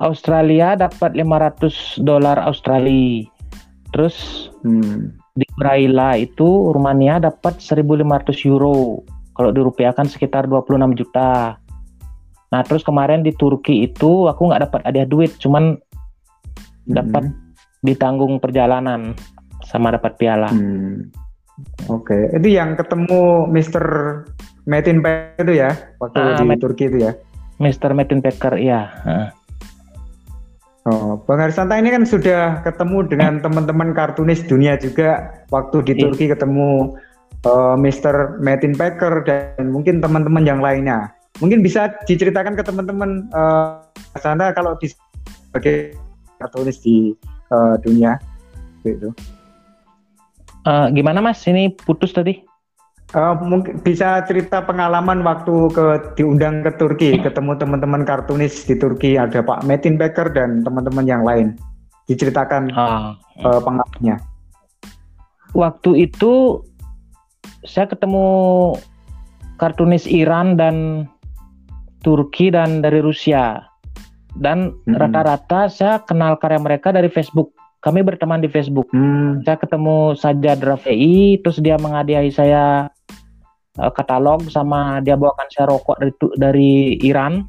[0.00, 3.28] Australia dapat 500 dolar Australia.
[3.92, 5.12] Terus Hmm.
[5.34, 9.02] Di Braila itu Rumania dapat 1.500 euro.
[9.34, 11.58] Kalau dirupiahkan sekitar 26 juta.
[12.54, 15.74] Nah terus kemarin di Turki itu aku nggak dapat hadiah duit, cuman
[16.86, 17.38] dapat Hmm.
[17.82, 19.18] ditanggung perjalanan
[19.66, 20.54] sama dapat piala.
[20.54, 21.10] Hmm.
[21.90, 23.84] Oke, itu yang ketemu Mr.
[24.70, 27.12] Metin Pek itu ya waktu Ah, di Met- Turki itu ya.
[27.58, 27.90] Mr.
[27.94, 28.90] Metin Pecker, iya.
[29.02, 29.26] Heeh.
[30.84, 36.00] Oh, Bang Harisanta ini kan sudah ketemu dengan teman-teman kartunis dunia juga waktu di Iya.
[36.04, 36.92] Turki ketemu
[37.40, 38.36] eh, Mr.
[38.44, 41.08] Metin Packer dan mungkin teman-teman yang lainnya.
[41.40, 43.26] Mungkin bisa diceritakan ke teman-teman
[44.12, 45.96] Harisanta kalau di sebagai
[46.36, 47.16] kartunis di
[47.48, 48.20] eh, dunia
[48.84, 49.08] gitu.
[50.68, 51.40] Eh, gimana Mas?
[51.48, 52.44] Ini putus tadi?
[53.14, 59.14] Eh, mungkin bisa cerita pengalaman waktu ke diundang ke Turki, ketemu teman-teman kartunis di Turki,
[59.14, 61.54] ada Pak Metin Becker dan teman-teman yang lain.
[62.10, 63.14] Diceritakan Ah.
[63.38, 64.18] eh, pengalamannya.
[65.54, 66.66] Waktu itu
[67.62, 68.26] saya ketemu
[69.62, 71.06] kartunis Iran dan
[72.02, 73.70] Turki dan dari Rusia.
[74.34, 74.98] dan hmm.
[74.98, 77.54] rata-rata saya kenal karya mereka dari Facebook.
[77.78, 78.90] Kami berteman di Facebook.
[78.90, 79.46] Hmm.
[79.46, 82.90] Saya ketemu saja Rafei, terus dia menghadiahi saya
[83.78, 87.46] uh, katalog sama dia bawakan saya rokok dari dari Iran.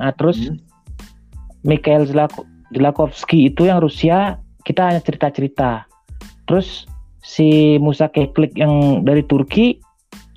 [0.00, 0.58] Nah, terus hmm.
[1.62, 2.08] Mikhail
[2.74, 5.86] Zlakovsky itu yang Rusia, kita hanya cerita-cerita.
[6.48, 6.90] Terus
[7.22, 9.78] si Musa Keklik yang dari Turki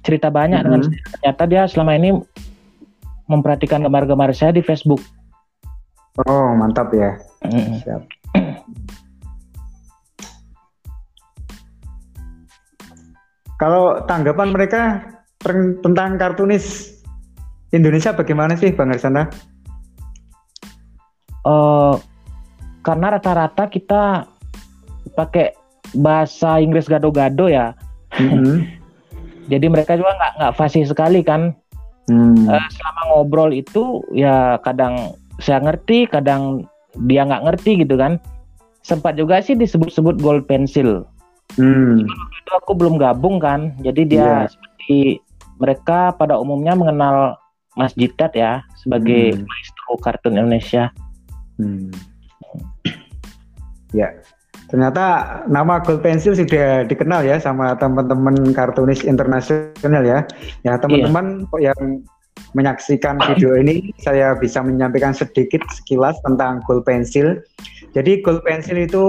[0.06, 0.66] cerita banyak hmm.
[0.70, 0.82] dengan
[1.18, 2.10] ternyata dia selama ini
[3.26, 5.02] memperhatikan gambar-gambar saya di Facebook.
[6.30, 7.20] Oh, mantap ya.
[7.44, 7.82] Mm.
[7.84, 8.02] Siap.
[13.56, 14.82] Kalau tanggapan mereka
[15.80, 16.96] tentang kartunis
[17.72, 19.32] Indonesia bagaimana sih, Bang Arsana?
[21.46, 21.96] Uh,
[22.84, 24.26] karena rata-rata kita
[25.14, 25.56] pakai
[25.96, 27.78] bahasa Inggris gado-gado ya.
[28.18, 28.56] Mm-hmm.
[29.52, 31.54] Jadi mereka juga nggak nggak fasih sekali kan.
[32.10, 32.50] Mm.
[32.50, 36.66] Uh, selama ngobrol itu ya kadang saya ngerti, kadang
[37.06, 38.18] dia nggak ngerti gitu kan.
[38.86, 41.06] Sempat juga sih disebut-sebut gold pencil.
[41.54, 42.04] Hmm.
[42.42, 44.42] Itu aku belum gabung kan, jadi dia yeah.
[44.50, 45.22] seperti
[45.62, 47.40] mereka pada umumnya mengenal
[47.76, 49.46] Mas Jitat ya sebagai hmm.
[49.46, 50.92] maestro kartun Indonesia.
[51.62, 51.92] Hmm.
[53.96, 54.12] Ya,
[54.68, 60.28] ternyata nama Gold Pencil sudah dikenal ya sama teman-teman kartunis internasional ya.
[60.68, 61.72] Ya teman-teman yeah.
[61.72, 62.04] yang
[62.60, 67.40] menyaksikan video ini, saya bisa menyampaikan sedikit sekilas tentang Gold Pencil.
[67.96, 69.04] Jadi Gold Pencil itu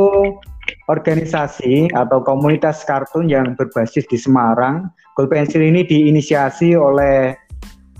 [0.86, 4.90] organisasi atau komunitas kartun yang berbasis di Semarang.
[5.14, 7.34] Gold Pencil ini diinisiasi oleh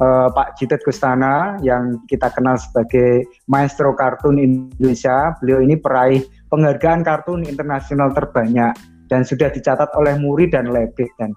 [0.01, 5.35] uh, Pak Jitet Gustana yang kita kenal sebagai maestro kartun Indonesia.
[5.41, 8.77] Beliau ini peraih penghargaan kartun internasional terbanyak
[9.07, 11.31] dan sudah dicatat oleh Muri dan Lebek dan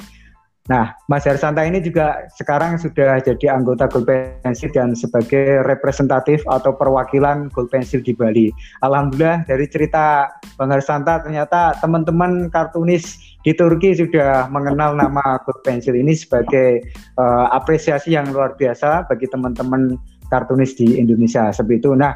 [0.68, 6.76] Nah, Mas Hersanta ini juga sekarang sudah jadi anggota Gold Pencil dan sebagai representatif atau
[6.76, 8.54] perwakilan Gold Pencil di Bali.
[8.86, 10.30] Alhamdulillah dari cerita
[10.62, 16.86] Bang Hersanta ternyata teman-teman kartunis di Turki sudah mengenal nama Gold Pencil ini sebagai
[17.18, 19.98] uh, apresiasi yang luar biasa bagi teman-teman
[20.30, 21.98] kartunis di Indonesia seperti itu.
[21.98, 22.14] Nah,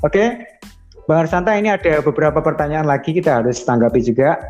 [0.00, 0.08] oke.
[0.08, 0.28] Okay.
[1.04, 4.40] Bang Hersanta ini ada beberapa pertanyaan lagi kita harus tanggapi juga.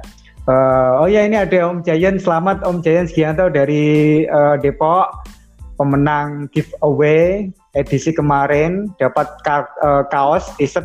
[0.44, 5.24] Uh, oh ya ini ada Om Jayan, selamat Om Jayan Segianto dari uh, Depok,
[5.80, 10.84] pemenang giveaway edisi kemarin dapat ka uh, kaos t-shirt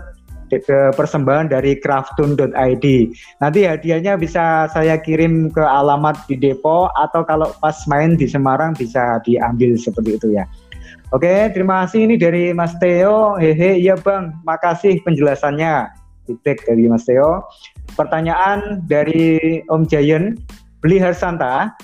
[0.95, 2.85] persembahan dari craftun.id.
[3.43, 8.73] Nanti hadiahnya bisa saya kirim ke alamat di Depok atau kalau pas main di Semarang
[8.73, 10.47] bisa diambil seperti itu ya.
[11.13, 13.37] Oke, terima kasih ini dari Mas Theo.
[13.37, 15.89] Hehe, iya Bang, makasih penjelasannya.
[16.25, 17.45] Feedback dari Mas Theo.
[17.99, 20.39] Pertanyaan dari Om Jayen,
[20.79, 21.75] Beli Harsanta,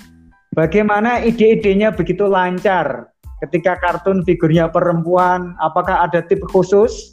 [0.56, 3.12] bagaimana ide-idenya begitu lancar
[3.44, 5.52] ketika kartun figurnya perempuan?
[5.60, 7.12] Apakah ada tip khusus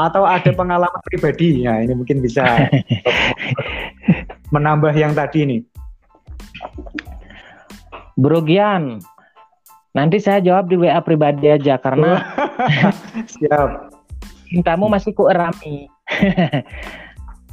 [0.00, 1.68] atau ada pengalaman pribadi?
[1.68, 2.64] Ya, ini mungkin bisa
[4.56, 5.60] menambah yang tadi nih.
[8.16, 9.04] Bro Gian,
[9.92, 12.24] nanti saya jawab di WA pribadi aja karena
[13.36, 13.92] siap.
[14.64, 15.92] Kamu masih ku erami.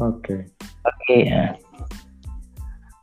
[0.02, 0.50] Oke.
[0.82, 1.18] Oke.
[1.30, 1.54] Ya.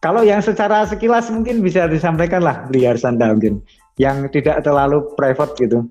[0.03, 3.59] Kalau yang secara sekilas mungkin bisa disampaikan lah liar sanda mungkin,
[3.99, 5.87] yang tidak terlalu private gitu.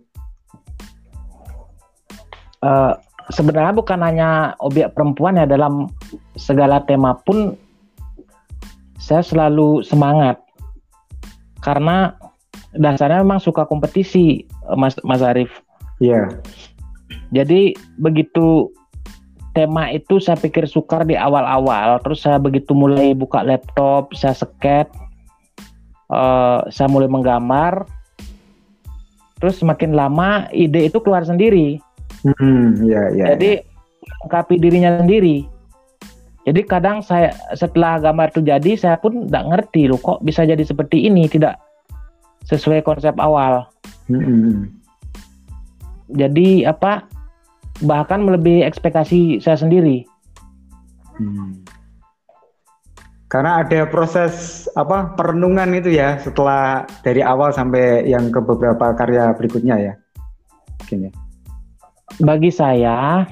[2.63, 2.96] Uh,
[3.32, 5.91] sebenarnya bukan hanya objek perempuan ya dalam
[6.39, 7.60] segala tema pun
[8.98, 10.39] saya selalu semangat
[11.62, 12.15] karena
[12.76, 14.48] dasarnya memang suka kompetisi
[14.80, 15.52] Mas Mas Arif.
[16.00, 16.12] Iya.
[16.12, 16.28] Yeah.
[17.36, 18.72] Jadi begitu
[19.58, 21.98] tema itu saya pikir sukar di awal-awal.
[22.06, 24.86] Terus saya begitu mulai buka laptop saya sket
[26.13, 27.89] uh, saya mulai menggambar.
[29.41, 31.82] Terus semakin lama ide itu keluar sendiri.
[32.26, 33.62] Hmm, ya, ya, jadi
[34.06, 35.46] melengkapi dirinya sendiri.
[36.48, 40.62] Jadi kadang saya setelah gambar itu jadi saya pun tidak ngerti loh kok bisa jadi
[40.62, 41.30] seperti ini?
[41.30, 41.54] Tidak
[42.46, 43.65] sesuai konsep awal.
[44.08, 44.72] Hmm.
[46.08, 47.04] jadi apa
[47.84, 50.06] bahkan melebihi ekspektasi saya sendiri.
[51.18, 51.66] Hmm.
[53.28, 59.36] Karena ada proses apa perenungan itu ya setelah dari awal sampai yang ke beberapa karya
[59.36, 59.94] berikutnya ya.
[60.80, 61.12] Mungkin ya.
[62.24, 63.28] Bagi saya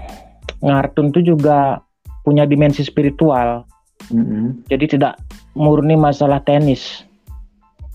[0.59, 1.79] ngartun itu juga
[2.27, 3.63] punya dimensi spiritual.
[4.11, 4.67] Mm-hmm.
[4.67, 5.15] Jadi tidak
[5.55, 7.07] murni masalah tenis.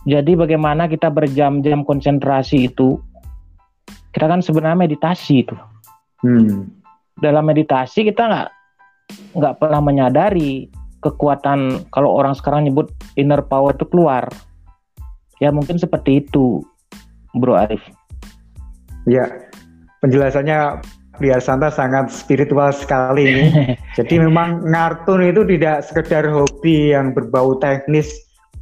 [0.08, 2.96] Jadi bagaimana kita berjam-jam konsentrasi itu,
[4.16, 5.52] kita kan sebenarnya meditasi itu.
[6.20, 6.68] Hmm.
[7.20, 8.48] Dalam meditasi kita nggak
[9.36, 14.28] nggak pernah menyadari kekuatan kalau orang sekarang nyebut inner power itu keluar.
[15.40, 16.60] Ya mungkin seperti itu,
[17.32, 17.80] Bro Arif.
[19.08, 19.24] Ya,
[20.04, 20.84] penjelasannya
[21.20, 23.44] Biar Santa sangat spiritual sekali ini.
[24.00, 28.08] Jadi memang ngartun itu tidak sekedar hobi yang berbau teknis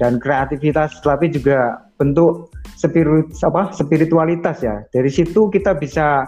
[0.02, 4.82] dan kreativitas, tapi juga bentuk spirit apa spiritualitas ya.
[4.90, 6.26] Dari situ kita bisa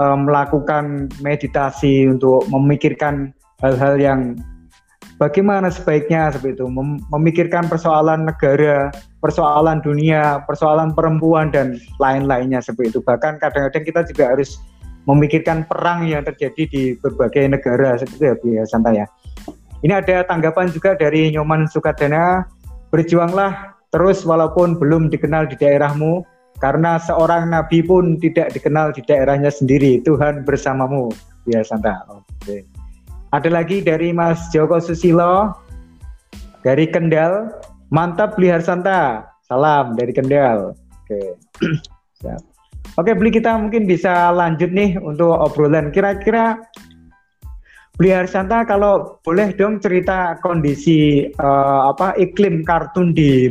[0.00, 4.20] uh, melakukan meditasi untuk memikirkan hal-hal yang
[5.22, 8.90] bagaimana sebaiknya seperti itu, mem memikirkan persoalan negara,
[9.22, 13.00] persoalan dunia, persoalan perempuan dan lain-lainnya seperti itu.
[13.06, 14.58] Bahkan kadang-kadang kita juga harus
[15.06, 19.06] memikirkan perang yang terjadi di berbagai negara seperti itu ya santai ya.
[19.82, 22.46] Ini ada tanggapan juga dari Nyoman Sukadana,
[22.94, 26.22] berjuanglah terus walaupun belum dikenal di daerahmu,
[26.62, 29.98] karena seorang nabi pun tidak dikenal di daerahnya sendiri.
[30.06, 31.10] Tuhan bersamamu,
[31.50, 32.06] ya Santa.
[32.06, 32.62] Oke.
[33.34, 35.50] Ada lagi dari Mas Joko Susilo
[36.62, 37.50] dari Kendal.
[37.90, 39.26] Mantap Lihar Santa.
[39.42, 40.78] Salam dari Kendal.
[41.02, 41.34] Oke.
[43.00, 45.88] Oke, beli kita mungkin bisa lanjut nih untuk obrolan.
[45.90, 46.60] Kira-kira
[47.96, 53.48] beli Harsanta kalau boleh dong cerita kondisi uh, apa iklim kartun di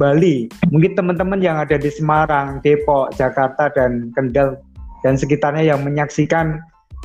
[0.00, 0.50] Bali.
[0.74, 4.58] Mungkin teman-teman yang ada di Semarang, Depok, Jakarta dan Kendal
[5.04, 6.58] dan sekitarnya yang menyaksikan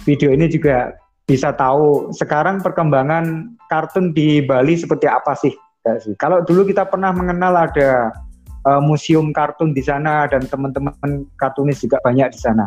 [0.07, 0.95] video ini juga
[1.29, 5.53] bisa tahu sekarang perkembangan kartun di Bali seperti apa sih?
[6.17, 8.09] Kalau dulu kita pernah mengenal ada
[8.65, 12.65] uh, museum kartun di sana dan teman-teman kartunis juga banyak di sana.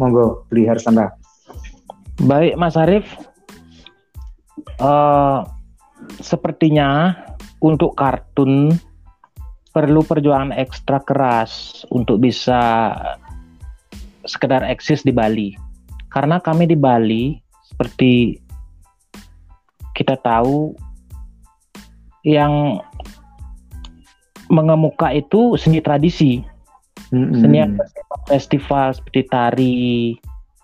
[0.00, 1.12] Monggo beli Harsanda.
[2.24, 3.06] Baik Mas Arif,
[4.78, 5.42] uh,
[6.22, 7.14] sepertinya
[7.58, 8.74] untuk kartun
[9.74, 12.94] perlu perjuangan ekstra keras untuk bisa
[14.22, 15.58] sekedar eksis di Bali.
[16.14, 17.34] Karena kami di Bali
[17.66, 18.38] seperti
[19.98, 20.78] kita tahu
[22.22, 22.78] yang
[24.46, 26.38] mengemuka itu seni tradisi.
[27.10, 27.38] Mm-hmm.
[27.42, 27.58] Seni
[28.30, 29.90] festival seperti tari,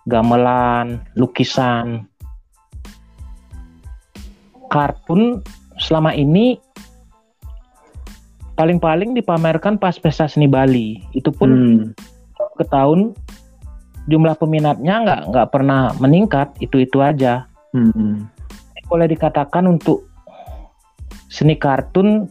[0.07, 2.07] gamelan, lukisan.
[4.71, 5.43] Kartun
[5.83, 6.63] selama ini
[8.61, 11.01] paling-paling dipamerkan pas pesta seni Bali.
[11.17, 11.97] Itu pun mm.
[12.61, 13.17] ke tahun
[14.05, 17.49] jumlah peminatnya nggak nggak pernah meningkat, itu itu aja.
[17.73, 18.29] Mm-hmm.
[18.93, 20.05] Boleh dikatakan untuk
[21.33, 22.29] seni kartun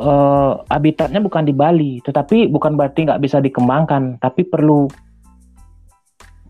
[0.00, 4.88] uh, habitatnya bukan di Bali, tetapi bukan berarti nggak bisa dikembangkan, tapi perlu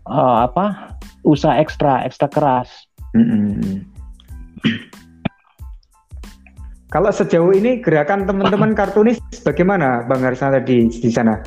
[0.07, 0.95] uh, apa
[1.27, 2.71] usaha ekstra, ekstra keras.
[3.11, 3.83] Mm-hmm.
[6.87, 11.43] Kalau sejauh ini gerakan teman-teman kartunis bagaimana, Bang Harsana di di sana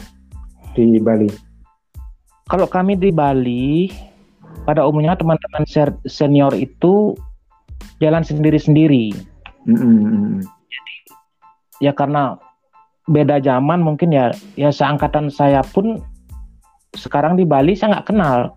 [0.77, 1.29] di Bali?
[2.51, 3.89] Kalau kami di Bali,
[4.69, 5.65] pada umumnya teman-teman
[6.05, 7.15] senior itu
[8.03, 9.15] jalan sendiri-sendiri.
[9.65, 10.61] Mm-hmm
[11.81, 12.37] ya karena
[13.09, 15.99] beda zaman mungkin ya ya seangkatan saya pun
[16.95, 18.55] sekarang di Bali saya nggak kenal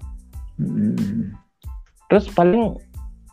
[0.60, 1.34] hmm.
[2.12, 2.78] terus paling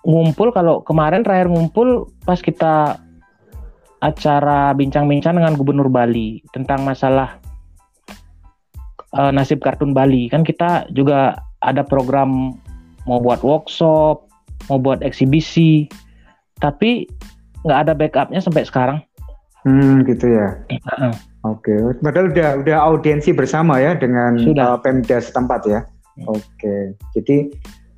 [0.07, 2.97] ngumpul kalau kemarin terakhir ngumpul pas kita
[4.01, 7.37] acara bincang-bincang dengan Gubernur Bali tentang masalah
[9.17, 12.57] uh, nasib kartun Bali kan kita juga ada program
[13.05, 14.25] mau buat workshop
[14.73, 15.89] mau buat eksibisi
[16.61, 17.05] tapi
[17.65, 18.99] nggak ada backupnya sampai sekarang
[19.61, 20.57] Hmm, gitu ya.
[20.73, 21.13] Uh-uh.
[21.45, 22.01] Oke, okay.
[22.01, 24.77] padahal udah udah audiensi bersama ya dengan Sudah.
[24.77, 25.81] Uh, Pemda setempat ya.
[26.17, 26.37] Hmm.
[26.37, 26.83] Oke, okay.
[27.17, 27.37] jadi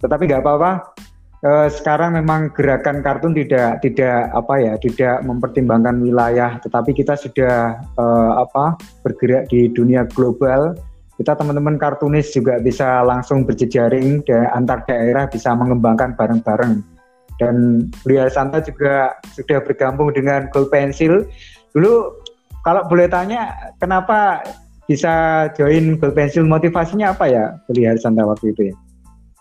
[0.02, 0.94] tetapi nggak apa-apa.
[1.42, 7.82] Uh, sekarang memang gerakan kartun tidak tidak apa ya tidak mempertimbangkan wilayah, tetapi kita sudah
[7.98, 10.78] uh, apa bergerak di dunia global.
[11.18, 16.92] Kita teman-teman kartunis juga bisa langsung berjejaring dan antar daerah bisa mengembangkan bareng-bareng
[17.42, 21.26] dan Beliau Santa juga sudah bergabung dengan Gold Pencil.
[21.74, 22.14] Dulu
[22.62, 23.50] kalau boleh tanya
[23.82, 24.46] kenapa
[24.86, 28.74] bisa join Gold Pencil motivasinya apa ya Beliau Santa waktu itu ya?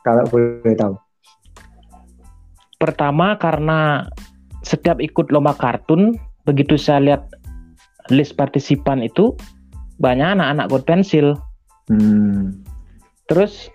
[0.02, 0.98] Kalau boleh tahu.
[2.82, 4.10] Pertama karena
[4.66, 6.18] setiap ikut lomba kartun
[6.50, 7.24] begitu saya lihat
[8.10, 9.38] list partisipan itu
[10.02, 11.38] banyak anak-anak Gold Pencil.
[11.86, 12.66] Hmm.
[13.30, 13.70] Terus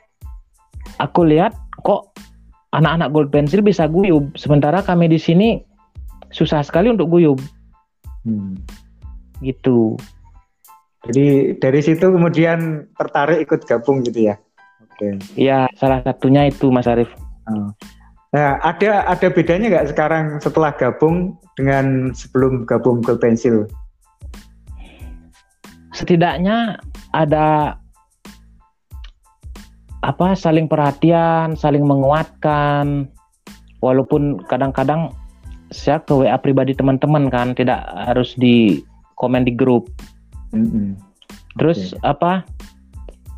[0.99, 1.55] aku lihat
[1.85, 2.17] kok
[2.75, 5.61] anak-anak gold pencil bisa guyub sementara kami di sini
[6.33, 7.39] susah sekali untuk guyub
[8.27, 8.59] hmm.
[9.45, 9.97] gitu
[11.07, 14.35] jadi dari situ kemudian tertarik ikut gabung gitu ya
[14.83, 15.13] oke okay.
[15.39, 17.09] ya salah satunya itu Mas Arief
[17.49, 17.71] oh.
[18.37, 23.65] Nah ada ada bedanya nggak sekarang setelah gabung dengan sebelum gabung gold pencil
[25.97, 26.77] setidaknya
[27.17, 27.81] ada
[30.07, 33.11] apa saling perhatian, saling menguatkan.
[33.83, 35.11] Walaupun kadang-kadang
[35.75, 38.87] saya ke WA pribadi teman-teman kan tidak harus di
[39.19, 39.91] komen di grup.
[40.55, 40.89] Mm -hmm.
[41.59, 42.13] Terus okay.
[42.15, 42.33] apa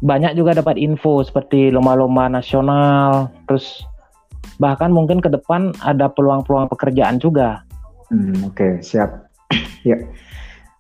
[0.05, 3.83] banyak juga dapat info seperti lomba-lomba nasional, terus
[4.59, 7.63] bahkan mungkin ke depan ada peluang-peluang pekerjaan juga.
[8.11, 9.31] Hmm, Oke, okay, siap.
[9.89, 9.99] ya.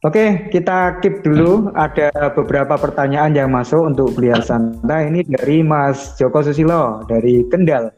[0.06, 1.74] Oke, okay, kita keep dulu.
[1.74, 5.02] Ada beberapa pertanyaan yang masuk untuk Beli Santa.
[5.02, 7.90] Ini dari Mas Joko Susilo dari Kendal.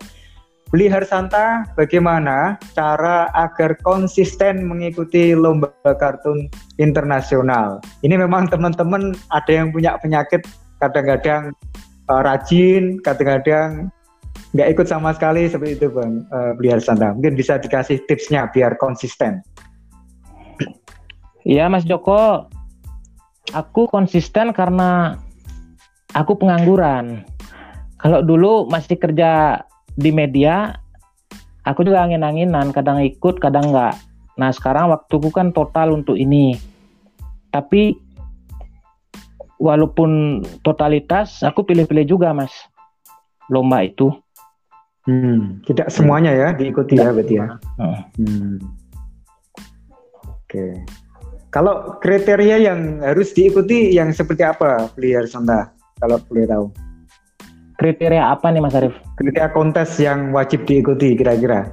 [0.72, 6.46] Beli Santa, bagaimana cara agar konsisten mengikuti lomba kartun
[6.78, 7.82] internasional?
[8.06, 10.46] Ini memang teman-teman ada yang punya penyakit
[10.80, 11.52] kadang-kadang
[12.08, 13.92] uh, rajin, kadang-kadang
[14.50, 17.14] nggak ikut sama sekali seperti itu bang uh, beli Santa.
[17.14, 19.42] Mungkin bisa dikasih tipsnya biar konsisten.
[21.46, 22.50] Iya Mas Joko,
[23.56, 25.16] aku konsisten karena
[26.12, 27.24] aku pengangguran.
[28.00, 29.60] Kalau dulu masih kerja
[29.96, 30.76] di media,
[31.64, 33.96] aku juga angin-anginan, kadang ikut, kadang enggak.
[34.40, 36.56] Nah sekarang waktuku kan total untuk ini.
[37.52, 37.96] Tapi
[39.60, 42.52] walaupun totalitas, aku pilih-pilih juga mas
[43.52, 44.12] lomba itu.
[45.10, 47.58] Hmm, tidak semuanya ya diikuti ya berarti ya.
[47.82, 48.62] Hmm.
[50.22, 50.46] Oke.
[50.46, 50.72] Okay.
[51.50, 55.74] Kalau kriteria yang harus diikuti yang seperti apa, Beliar Santa?
[55.98, 56.70] Kalau boleh tahu.
[57.74, 58.94] Kriteria apa nih Mas Arif?
[59.18, 61.66] Kriteria kontes yang wajib diikuti kira-kira.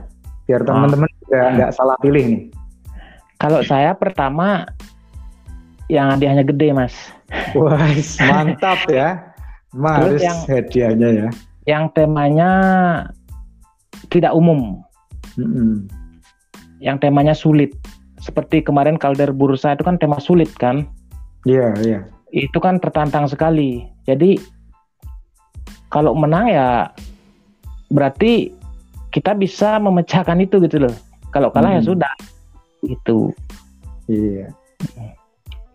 [0.49, 0.73] Biar ah.
[0.73, 2.43] teman-teman juga nggak salah pilih nih.
[3.37, 4.65] Kalau saya pertama
[5.93, 6.95] yang hadiahnya gede Mas.
[7.53, 7.77] Wah,
[8.33, 9.29] mantap ya.
[9.77, 11.29] Mas yang, hadiahnya ya.
[11.69, 12.49] Yang temanya
[14.09, 14.81] tidak umum.
[15.35, 15.73] Mm -hmm.
[16.81, 17.73] Yang temanya sulit
[18.21, 20.83] seperti kemarin kalder bursa itu kan tema sulit kan?
[21.47, 21.91] Iya, yeah, iya.
[22.33, 22.49] Yeah.
[22.51, 23.87] Itu kan tertantang sekali.
[24.03, 24.35] Jadi
[25.87, 26.91] kalau menang ya
[27.87, 28.51] berarti
[29.15, 30.95] kita bisa memecahkan itu gitu loh.
[31.31, 31.87] Kalau kalah ya hmm.
[31.87, 32.13] ya sudah.
[32.83, 33.17] Itu.
[34.11, 34.51] Iya.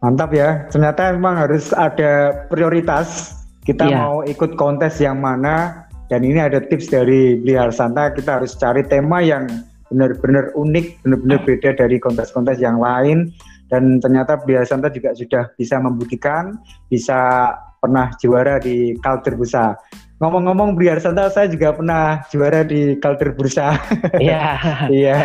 [0.04, 0.68] Mantap ya.
[0.68, 3.38] Ternyata memang harus ada prioritas.
[3.62, 3.96] Kita iya.
[4.02, 8.82] mau ikut kontes yang mana dan ini ada tips dari Beliar Santa kita harus cari
[8.86, 9.46] tema yang
[9.92, 13.28] benar-benar unik, benar-benar beda dari kontes-kontes yang lain
[13.72, 16.60] dan ternyata Bia Santa juga sudah bisa membuktikan
[16.92, 19.74] bisa pernah juara di Kalter Bursa.
[20.20, 23.74] Ngomong-ngomong Bia Santa saya juga pernah juara di Kalter Bursa.
[24.22, 24.44] Iya.
[24.86, 25.16] Iya.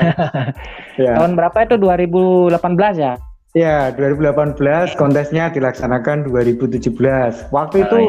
[1.03, 1.13] ya.
[1.21, 2.57] Tahun berapa itu 2018
[2.97, 3.13] ya?
[3.53, 4.57] Ya, 2018
[4.97, 7.53] kontesnya dilaksanakan 2017.
[7.53, 7.99] Waktu itu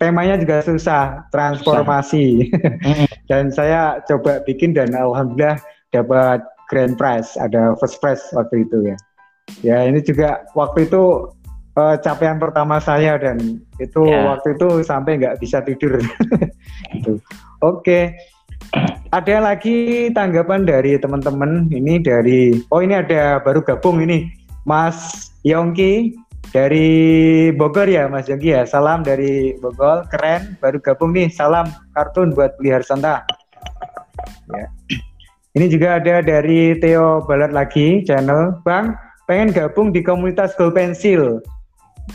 [0.00, 2.48] temanya juga susah, transformasi.
[2.48, 3.06] Susah.
[3.30, 5.60] dan saya coba bikin dan alhamdulillah
[5.92, 6.40] dapat
[6.72, 8.96] grand prize, ada first prize waktu itu ya.
[9.60, 11.28] Ya ini juga waktu itu
[11.76, 14.32] uh, capaian pertama saya dan itu yeah.
[14.32, 16.00] waktu itu sampai nggak bisa tidur.
[16.96, 17.20] gitu.
[17.60, 17.84] Oke.
[17.84, 18.04] Okay.
[19.10, 24.30] Ada lagi tanggapan dari teman-teman ini dari oh ini ada baru gabung ini
[24.62, 26.14] Mas Yongki
[26.50, 26.88] dari
[27.54, 28.62] Bogor ya Mas Yongki ya.
[28.66, 31.30] Salam dari Bogor, keren baru gabung nih.
[31.30, 33.22] Salam kartun buat Beli Santa.
[34.50, 34.66] Ya.
[35.58, 38.94] Ini juga ada dari Theo Balat lagi channel, Bang,
[39.26, 41.42] pengen gabung di komunitas Gold Pencil.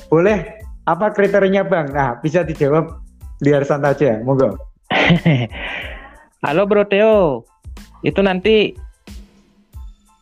[0.08, 0.56] Boleh?
[0.88, 1.92] Apa kriterianya Bang?
[1.92, 2.96] Nah, bisa dijawab
[3.44, 4.56] liar santai aja, monggo.
[6.46, 7.44] Halo Bro Theo,
[8.08, 8.72] itu nanti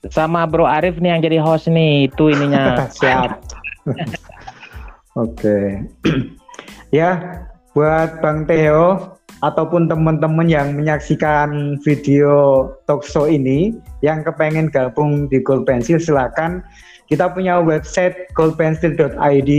[0.09, 2.82] sama Bro Arif nih yang jadi host nih, itu ininya.
[2.97, 3.53] Siap.
[5.24, 5.84] Oke.
[6.96, 9.14] ya, buat Bang Theo,
[9.44, 16.64] ataupun teman-teman yang menyaksikan video talkshow ini yang kepengen gabung di Gold Pencil silakan
[17.12, 19.52] kita punya website goldpencil.id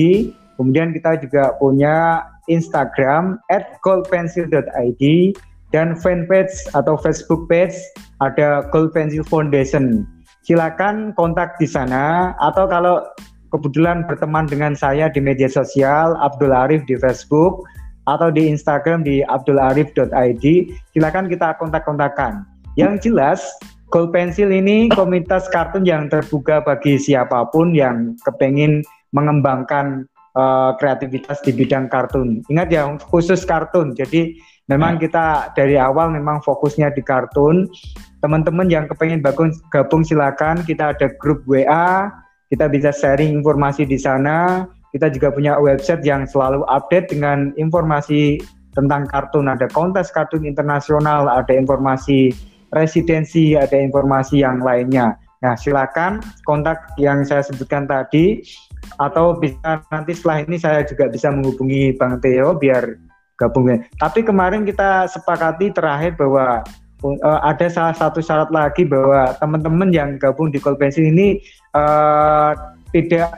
[0.57, 3.37] kemudian kita juga punya Instagram
[3.85, 5.05] goldpencil.id
[5.69, 7.77] dan fanpage atau Facebook page
[8.25, 10.09] ada Gold Pencil Foundation
[10.49, 13.05] silakan kontak di sana atau kalau
[13.55, 17.63] kebetulan berteman dengan saya di media sosial Abdul Arif di Facebook
[18.11, 20.45] atau di Instagram di abdularif.id
[20.93, 22.43] silakan kita kontak-kontakan
[22.75, 23.55] yang jelas
[23.95, 28.83] Gold Pencil ini komunitas kartun yang terbuka bagi siapa pun yang kepengen
[29.15, 32.43] mengembangkan uh, kreativitas di bidang kartun.
[32.51, 33.95] Ingat ya, khusus kartun.
[33.95, 34.35] Jadi
[34.67, 37.71] memang kita dari awal memang fokusnya di kartun.
[38.19, 40.67] Teman-teman yang kepengen gabung, gabung silakan.
[40.67, 42.11] Kita ada grup WA,
[42.55, 44.63] kita bisa sharing informasi di sana.
[44.95, 48.39] Kita juga punya website yang selalu update dengan informasi
[48.79, 49.51] tentang kartun.
[49.51, 52.31] Ada kontes kartun internasional, ada informasi
[52.71, 55.19] residensi, ada informasi yang lainnya.
[55.43, 58.39] Nah, silakan kontak yang saya sebutkan tadi
[59.03, 62.95] atau bisa nanti setelah ini saya juga bisa menghubungi Bang Theo biar
[63.35, 63.83] gabung.
[63.99, 66.63] Tapi kemarin kita sepakati terakhir bahwa
[67.05, 71.39] uh, ada salah satu syarat lagi bahwa teman-teman yang gabung di Kolpensi ini
[71.77, 72.57] uh,
[72.97, 73.29] tidak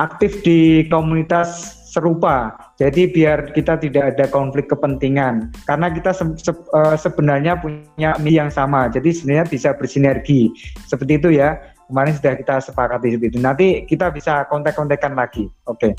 [0.00, 2.54] aktif di komunitas serupa.
[2.78, 8.38] Jadi biar kita tidak ada konflik kepentingan karena kita se se uh, sebenarnya punya misi
[8.38, 8.86] yang sama.
[8.88, 10.52] Jadi sebenarnya bisa bersinergi.
[10.86, 11.58] Seperti itu ya.
[11.88, 13.38] Kemarin sudah kita sepakati seperti itu.
[13.40, 15.48] Nanti kita bisa kontak-kontakan lagi.
[15.64, 15.88] Oke.
[15.88, 15.92] Okay.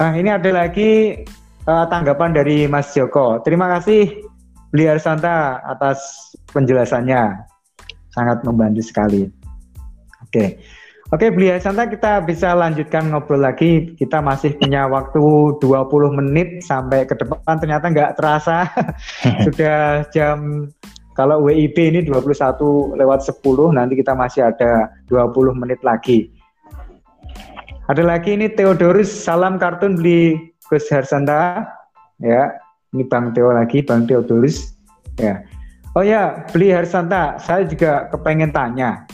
[0.00, 1.20] Nah, ini ada lagi
[1.68, 3.44] uh, tanggapan dari Mas Joko.
[3.44, 4.35] Terima kasih
[4.70, 7.46] Bliar Santa atas penjelasannya.
[8.10, 9.28] Sangat membantu sekali.
[10.24, 10.30] Oke.
[10.30, 10.48] Okay.
[11.14, 13.94] Oke, Beli Santa kita bisa lanjutkan ngobrol lagi.
[13.94, 15.22] Kita masih punya waktu
[15.62, 15.62] 20
[16.18, 17.62] menit sampai ke depan.
[17.62, 18.66] Ternyata nggak terasa.
[19.46, 20.66] Sudah jam
[21.14, 23.38] kalau WIB ini 21 lewat 10,
[23.78, 26.26] nanti kita masih ada 20 menit lagi.
[27.86, 30.34] Ada lagi ini Theodorus, salam kartun beli
[30.66, 31.70] Gus Harsanta.
[32.18, 32.50] Ya,
[32.94, 34.76] ini Bang Theo lagi, Bang Theodorus.
[35.16, 35.42] Ya.
[35.96, 39.08] Oh ya, beli Harsanta, saya juga kepengen tanya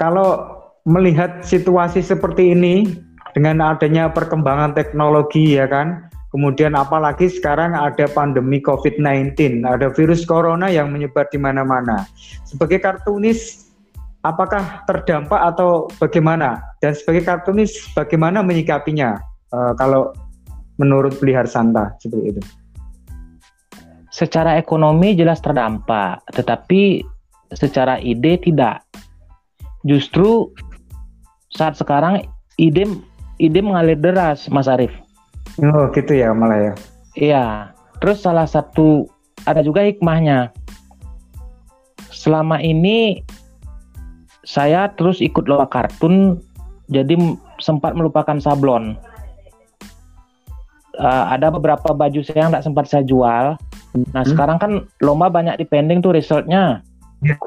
[0.00, 0.56] kalau
[0.88, 2.88] melihat situasi seperti ini
[3.36, 10.72] dengan adanya perkembangan teknologi ya kan, kemudian apalagi sekarang ada pandemi COVID-19, ada virus corona
[10.72, 12.08] yang menyebar di mana-mana.
[12.48, 13.68] Sebagai kartunis
[14.24, 16.64] apakah terdampak atau bagaimana?
[16.80, 19.20] Dan sebagai kartunis bagaimana menyikapinya?
[19.52, 20.16] Uh, kalau
[20.80, 22.42] menurut Pelihar Santa seperti itu.
[24.10, 27.04] Secara ekonomi jelas terdampak, tetapi
[27.52, 28.82] secara ide tidak
[29.84, 30.48] justru
[31.52, 32.24] saat sekarang
[32.56, 32.88] ide
[33.36, 34.92] ide mengalir deras Mas Arief.
[35.60, 36.74] Oh gitu ya malah ya.
[37.16, 37.44] Iya.
[38.00, 39.04] Terus salah satu
[39.44, 40.52] ada juga hikmahnya.
[42.08, 43.20] Selama ini
[44.44, 46.40] saya terus ikut lomba kartun
[46.88, 47.16] jadi
[47.60, 48.96] sempat melupakan sablon.
[51.00, 53.56] Uh, ada beberapa baju saya yang tidak sempat saya jual.
[54.12, 54.30] Nah hmm.
[54.36, 56.84] sekarang kan lomba banyak dipending tuh resultnya.
[57.24, 57.40] Yeah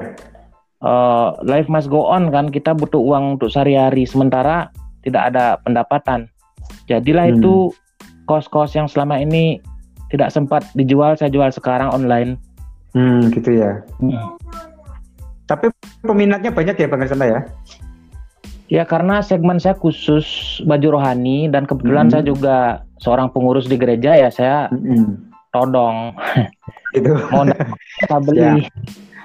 [0.84, 4.68] uh, life must go on kan kita butuh uang untuk sehari-hari sementara
[5.02, 6.28] tidak ada pendapatan
[6.86, 7.40] jadilah hmm.
[7.40, 7.72] itu
[8.28, 9.58] kos-kos yang selama ini
[10.12, 12.36] tidak sempat dijual saya jual sekarang online
[12.92, 14.36] hmm gitu ya hmm.
[15.48, 15.72] tapi
[16.04, 17.40] peminatnya banyak ya bang Santa ya
[18.72, 22.12] ya karena segmen saya khusus baju rohani dan kebetulan hmm.
[22.12, 22.56] saya juga
[23.00, 25.32] seorang pengurus di gereja ya saya hmm.
[25.52, 26.16] todong
[26.96, 27.44] itu mau
[28.22, 28.54] beli ya.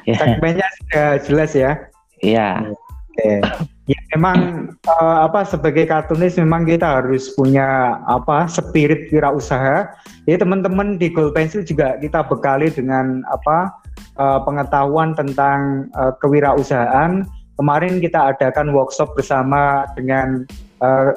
[0.08, 0.18] Yeah.
[0.18, 1.72] Segmennya sudah jelas ya.
[2.26, 2.50] Iya.
[2.66, 2.76] Oke.
[3.20, 3.40] Okay.
[3.90, 9.90] Ya memang uh, apa sebagai kartunis memang kita harus punya apa spirit wirausaha.
[10.30, 13.74] Ya teman-teman di Gold Pencil juga kita bekali dengan apa
[14.22, 17.26] uh, pengetahuan tentang uh, kewirausahaan.
[17.60, 20.48] Kemarin kita adakan workshop bersama dengan
[20.80, 21.12] uh,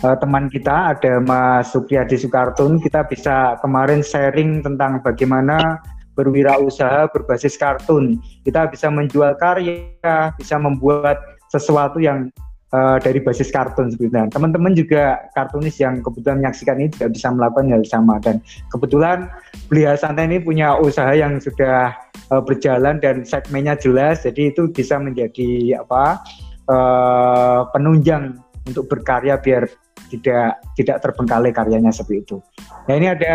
[0.00, 2.80] uh, teman kita ada Mas Supriyadi Sukartun.
[2.80, 5.76] Kita bisa kemarin sharing tentang bagaimana
[6.16, 8.16] berwirausaha berbasis kartun.
[8.40, 11.20] Kita bisa menjual karya, bisa membuat
[11.52, 12.32] sesuatu yang
[12.72, 14.32] uh, dari basis kartun sebenarnya.
[14.32, 18.42] Teman-teman juga kartunis yang kebetulan menyaksikan ini juga bisa melakukan hal sama dan
[18.72, 19.30] kebetulan
[19.70, 21.94] Belia Santai ini punya usaha yang sudah
[22.32, 26.22] uh, berjalan dan segmennya jelas, jadi itu bisa menjadi apa
[26.70, 29.70] uh, penunjang untuk berkarya biar
[30.10, 32.36] tidak tidak terbengkalai karyanya seperti itu.
[32.86, 33.34] Nah ini ada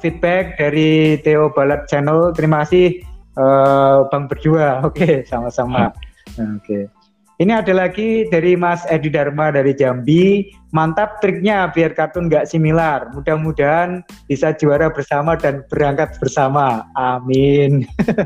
[0.00, 2.32] feedback dari Theo Balat Channel.
[2.32, 3.04] Terima kasih
[3.36, 4.80] uh, Bang berdua.
[4.88, 5.92] Oke, okay, sama-sama.
[6.36, 6.60] Hmm.
[6.60, 6.88] Oke.
[6.88, 7.01] Okay.
[7.42, 10.46] Ini ada lagi dari Mas Edi Dharma dari Jambi.
[10.70, 13.10] Mantap triknya biar kartun nggak similar.
[13.18, 16.86] Mudah-mudahan bisa juara bersama dan berangkat bersama.
[16.94, 17.82] Amin.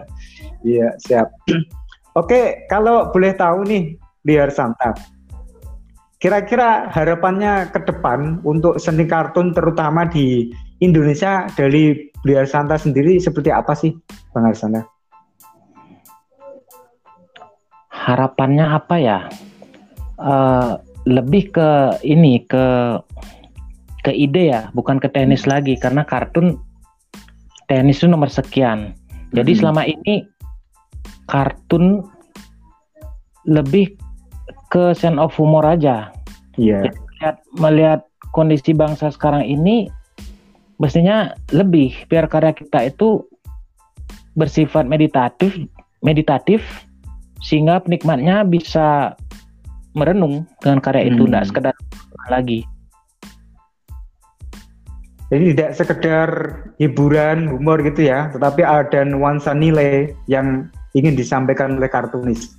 [0.66, 1.30] Iya, siap.
[2.20, 3.94] Oke, kalau boleh tahu nih,
[4.26, 4.98] biar santap
[6.18, 10.50] Kira-kira harapannya ke depan untuk seni kartun terutama di
[10.82, 13.94] Indonesia dari Beliau Santa sendiri seperti apa sih,
[14.34, 14.95] Bang Arsana?
[18.06, 19.18] Harapannya apa ya?
[20.16, 22.98] Uh, lebih ke ini ke
[24.06, 25.50] ke ide ya, bukan ke tenis hmm.
[25.50, 26.62] lagi karena kartun
[27.66, 28.94] tenis itu nomor sekian.
[29.34, 29.58] Jadi hmm.
[29.58, 30.22] selama ini
[31.26, 32.06] kartun
[33.46, 33.98] lebih
[34.70, 36.14] ke sense of humor aja.
[36.54, 36.86] Iya.
[36.86, 36.94] Yeah.
[36.94, 38.00] Melihat, melihat
[38.30, 39.90] kondisi bangsa sekarang ini,
[40.76, 43.24] mestinya lebih biar karya kita itu
[44.36, 45.56] bersifat meditatif,
[46.04, 46.62] meditatif
[47.44, 49.16] sehingga penikmatnya bisa
[49.96, 51.50] merenung dengan karya itu, tidak hmm.
[51.50, 51.74] sekedar
[52.28, 52.60] lagi.
[55.26, 56.28] Jadi tidak sekedar
[56.78, 62.54] hiburan, humor gitu ya, tetapi ada nuansa nilai yang ingin disampaikan oleh kartunis.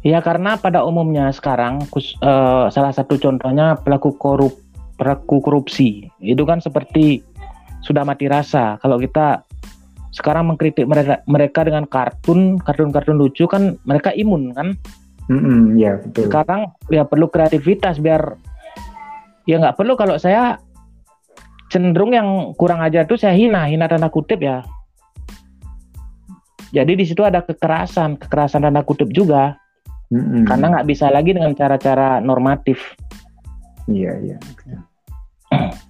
[0.00, 4.56] Ya karena pada umumnya sekarang uh, salah satu contohnya pelaku korup
[4.96, 7.20] pelaku korupsi itu kan seperti
[7.84, 8.80] sudah mati rasa.
[8.80, 9.44] Kalau kita
[10.10, 14.74] sekarang mengkritik mereka mereka dengan kartun kartun-kartun lucu kan mereka imun kan?
[15.30, 16.26] Mm -hmm, ya betul.
[16.26, 18.34] Sekarang ya perlu kreativitas biar
[19.46, 20.58] ya nggak perlu kalau saya
[21.70, 24.66] cenderung yang kurang ajar tuh saya hina, hina tanda kutip ya.
[26.70, 29.58] Jadi di situ ada kekerasan, kekerasan tanda kutip juga,
[30.10, 30.46] mm-hmm.
[30.46, 32.94] karena nggak bisa lagi dengan cara-cara normatif.
[33.86, 34.38] Iya iya.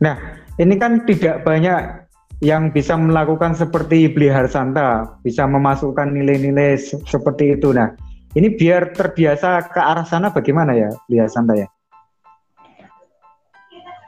[0.00, 0.16] Nah
[0.56, 2.08] ini kan tidak banyak
[2.40, 7.72] yang bisa melakukan seperti beli Harsanta, bisa memasukkan nilai-nilai seperti itu.
[7.76, 7.92] Nah
[8.32, 11.68] ini biar terbiasa ke arah sana bagaimana ya beli Harsanta ya?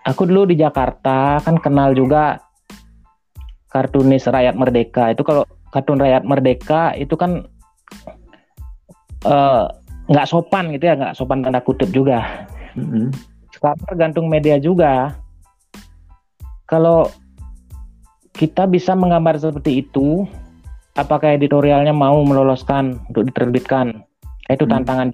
[0.09, 2.41] Aku dulu di Jakarta kan kenal juga
[3.71, 5.15] kartunis Rakyat Merdeka.
[5.15, 7.49] Itu kalau kartun rakyat merdeka itu kan
[9.25, 9.65] eh,
[10.13, 12.45] nggak uh, sopan gitu ya nggak sopan tanda kutip juga
[12.77, 13.09] mm-hmm.
[13.57, 15.17] sekarang tergantung media juga
[16.69, 17.09] kalau
[18.33, 20.25] kita bisa menggambar seperti itu.
[20.93, 24.05] Apakah editorialnya mau meloloskan untuk diterbitkan?
[24.53, 24.73] Itu mm-hmm.
[24.77, 25.09] tantangan.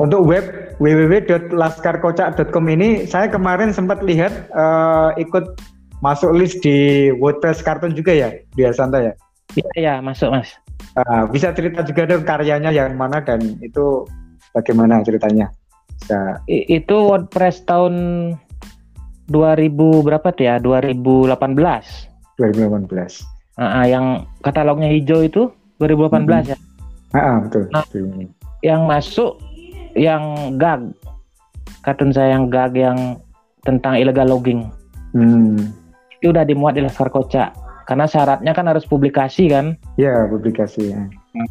[0.00, 5.60] Untuk web www.laskarkocak.com ini saya kemarin sempat lihat uh, ikut
[6.02, 9.14] masuk list di WordPress kartun juga ya, biasa ya?
[9.54, 10.50] Iya ya masuk mas.
[10.98, 14.02] Uh, bisa cerita juga dong karyanya yang mana dan itu
[14.56, 15.54] bagaimana ceritanya?
[16.02, 16.42] Bisa.
[16.50, 17.94] I, itu WordPress tahun
[19.30, 19.70] 2000
[20.02, 20.58] berapa tuh ya?
[20.58, 21.06] 2018.
[22.42, 23.31] 2018.
[23.52, 26.50] Uh, yang katalognya hijau itu 2018 hmm.
[26.52, 26.58] ya.
[27.12, 27.68] Ah, betul.
[27.68, 27.84] Nah,
[28.64, 29.36] yang masuk
[29.92, 30.88] yang gag
[31.84, 33.20] kartun saya yang gag yang
[33.66, 34.70] tentang illegal logging.
[35.12, 35.74] Hmm.
[36.22, 37.52] Itu udah dimuat di Laskar Kocak
[37.84, 39.76] karena syaratnya kan harus publikasi kan?
[39.98, 41.00] Ya, publikasi ya.
[41.34, 41.48] Hmm.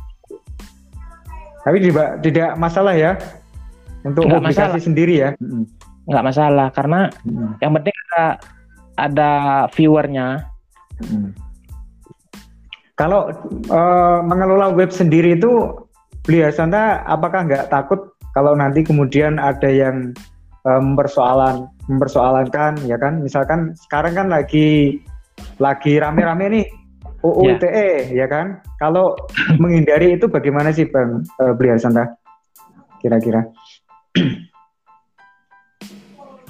[1.62, 3.14] Tapi tidak tidak masalah ya
[4.02, 4.82] untuk nggak publikasi masalah.
[4.82, 5.30] sendiri ya.
[6.10, 7.62] Nggak masalah karena hmm.
[7.62, 8.26] yang penting ada
[8.98, 9.32] ada
[9.76, 10.28] viewernya.
[11.02, 11.36] Hmm.
[13.02, 13.34] Kalau
[13.74, 15.74] uh, mengelola web sendiri itu
[16.30, 20.14] biasanya apakah nggak takut kalau nanti kemudian ada yang
[20.70, 25.02] um, mempersoalan mempersoalankan ya kan misalkan sekarang kan lagi
[25.58, 26.66] lagi rame-rame nih
[27.22, 28.26] UU ITE ya.
[28.26, 28.62] ya kan.
[28.82, 29.14] Kalau
[29.62, 32.18] menghindari itu bagaimana sih Bang uh, Beli Santa?
[33.02, 33.46] Kira-kira?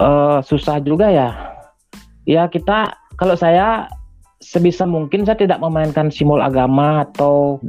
[0.00, 1.28] uh, susah juga ya.
[2.24, 3.88] Ya kita kalau saya
[4.42, 7.62] sebisa mungkin saya tidak memainkan simbol agama atau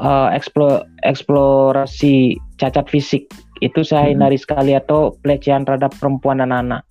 [0.00, 3.28] uh, eksplor, eksplorasi cacat fisik
[3.64, 4.44] itu saya hindari hmm.
[4.44, 6.82] sekali atau pelecehan terhadap perempuan dan anak.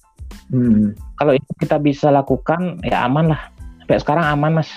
[0.50, 0.94] Hmm.
[1.18, 3.42] Kalau itu kita bisa lakukan, ya aman lah.
[3.82, 4.70] Sampai sekarang aman, Mas.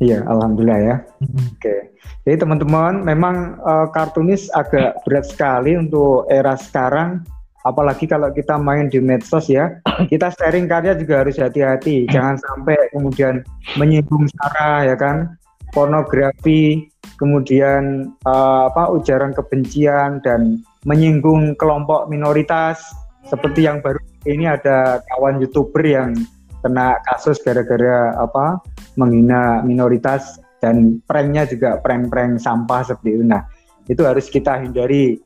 [0.00, 0.96] Iya, alhamdulillah ya.
[1.20, 1.56] Hmm.
[1.56, 1.76] Oke.
[2.24, 7.24] Jadi teman-teman, memang uh, kartunis agak berat sekali untuk era sekarang.
[7.68, 9.80] Apalagi kalau kita main di medsos ya,
[10.12, 12.06] kita sharing karya juga harus hati-hati.
[12.14, 13.44] Jangan sampai kemudian
[13.76, 15.36] menyinggung sara ya kan,
[15.70, 16.88] pornografi,
[17.20, 22.80] kemudian uh, apa ujaran kebencian dan menyinggung kelompok minoritas
[23.28, 26.16] seperti yang baru ini ada kawan youtuber yang
[26.60, 28.60] kena kasus gara-gara apa
[28.96, 33.24] menghina minoritas dan pranknya juga prank-prank sampah seperti itu.
[33.24, 33.44] Nah
[33.88, 35.16] itu harus kita hindari.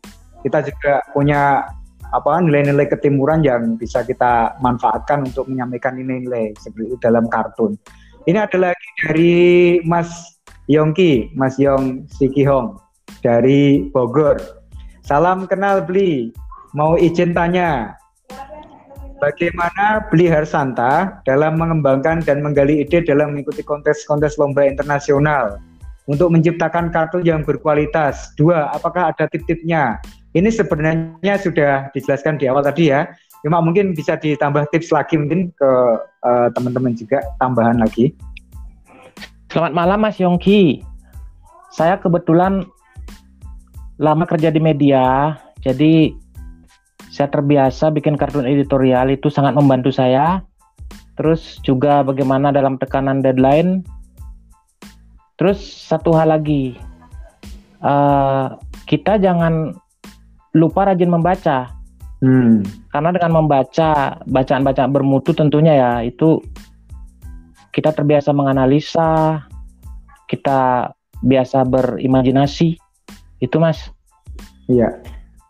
[0.47, 1.67] Kita juga punya
[2.15, 7.75] apa nilai-nilai ketimuran yang bisa kita manfaatkan untuk menyampaikan nilai-nilai seperti dalam kartun.
[8.31, 10.39] Ini adalah dari Mas
[10.71, 12.79] Yongki, Mas Yong Sikihong
[13.21, 14.39] dari Bogor.
[15.03, 16.31] Salam kenal beli.
[16.75, 17.95] Mau izin tanya,
[19.23, 25.63] bagaimana Beli Harsanta dalam mengembangkan dan menggali ide dalam mengikuti kontes-kontes lomba internasional
[26.05, 28.33] untuk menciptakan kartu yang berkualitas.
[28.37, 30.03] Dua, apakah ada tip-tipnya?
[30.35, 33.07] Ini sebenarnya sudah dijelaskan di awal tadi ya.
[33.47, 35.71] Cuma mungkin bisa ditambah tips lagi mungkin ke
[36.27, 38.11] uh, teman-teman juga tambahan lagi.
[39.55, 40.83] Selamat malam Mas Yongki.
[41.71, 42.67] Saya kebetulan
[44.03, 46.11] lama kerja di media, jadi
[47.15, 50.43] saya terbiasa bikin kartun editorial itu sangat membantu saya.
[51.15, 53.87] Terus juga bagaimana dalam tekanan deadline.
[55.39, 56.75] Terus satu hal lagi,
[57.87, 58.59] uh,
[58.91, 59.79] kita jangan
[60.55, 61.75] lupa rajin membaca
[62.25, 62.65] Hmm.
[62.89, 66.41] Karena dengan membaca bacaan-bacaan bermutu tentunya ya itu
[67.75, 69.45] kita terbiasa menganalisa,
[70.25, 70.89] kita
[71.21, 72.81] biasa berimajinasi.
[73.45, 73.93] Itu Mas.
[74.73, 75.05] Iya.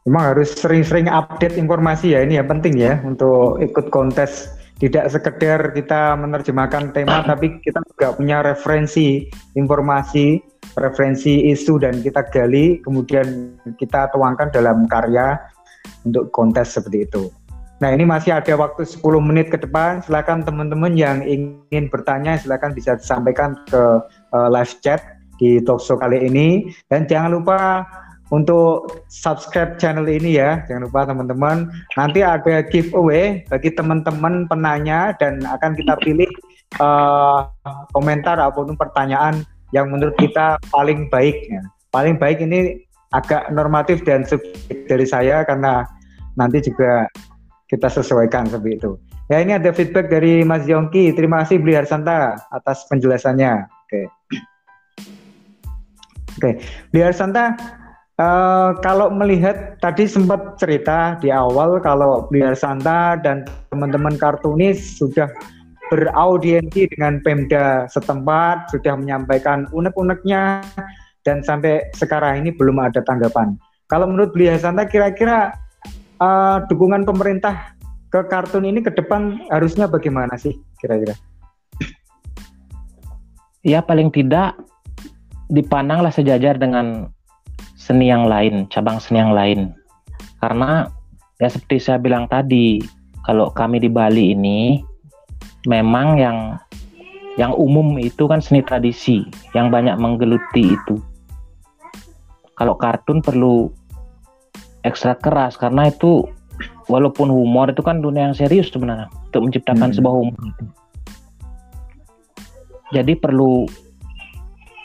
[0.05, 4.53] Memang harus sering-sering update informasi ya ini ya penting ya untuk ikut kontes
[4.83, 9.25] tidak sekedar kita menerjemahkan tema tapi kita juga punya referensi
[9.57, 10.43] informasi
[10.77, 15.39] referensi isu dan kita gali kemudian kita tuangkan dalam karya
[16.05, 17.31] untuk kontes seperti itu.
[17.83, 20.01] Nah ini masih ada waktu 10 menit ke depan.
[20.01, 23.83] Silakan teman-teman yang ingin bertanya silakan bisa disampaikan ke
[24.33, 25.03] uh, live chat
[25.37, 26.71] di talkshow kali ini.
[26.87, 27.83] Dan jangan lupa
[28.31, 30.62] untuk subscribe channel ini ya.
[30.71, 31.69] Jangan lupa teman-teman.
[31.99, 36.31] Nanti ada giveaway bagi teman-teman penanya dan akan kita pilih
[36.79, 37.51] uh,
[37.91, 39.43] komentar ataupun pertanyaan
[39.75, 41.51] yang menurut kita paling baik.
[41.51, 41.62] Ya.
[41.91, 42.79] Paling baik ini
[43.11, 45.83] agak normatif dan subjektif dari saya karena
[46.39, 47.11] nanti juga
[47.66, 48.91] kita sesuaikan seperti itu.
[49.33, 51.11] Ya ini ada feedback dari Mas Yongki.
[51.16, 53.66] Terima kasih Beli Harsanta atas penjelasannya.
[53.66, 54.01] Oke.
[56.35, 56.51] Oke,
[56.91, 57.55] Beli Harsanta
[58.18, 65.31] uh, kalau melihat tadi sempat cerita di awal kalau Beli Harsanta dan teman-teman kartunis sudah
[65.95, 70.67] beraudiensi dengan Pemda setempat, sudah menyampaikan unek-uneknya
[71.23, 73.55] dan sampai sekarang ini belum ada tanggapan.
[73.87, 75.55] Kalau menurut Beli Hasanta kira-kira
[76.19, 77.79] uh, dukungan pemerintah
[78.11, 81.15] ke kartun ini ke depan harusnya bagaimana sih kira-kira?
[83.63, 84.59] Ya paling tidak
[85.47, 87.15] dipandanglah sejajar dengan
[87.79, 89.71] seni yang lain, cabang seni yang lain.
[90.43, 90.91] Karena
[91.39, 92.83] ya seperti saya bilang tadi,
[93.23, 94.83] kalau kami di Bali ini
[95.65, 96.39] memang yang
[97.35, 101.03] yang umum itu kan seni tradisi yang banyak menggeluti itu
[102.55, 103.71] kalau kartun perlu
[104.87, 106.29] ekstra keras karena itu
[106.87, 109.97] walaupun humor itu kan dunia yang serius sebenarnya untuk menciptakan hmm.
[109.99, 110.65] sebuah humor itu.
[112.95, 113.67] Jadi perlu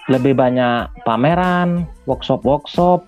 [0.09, 3.05] lebih banyak pameran, workshop-workshop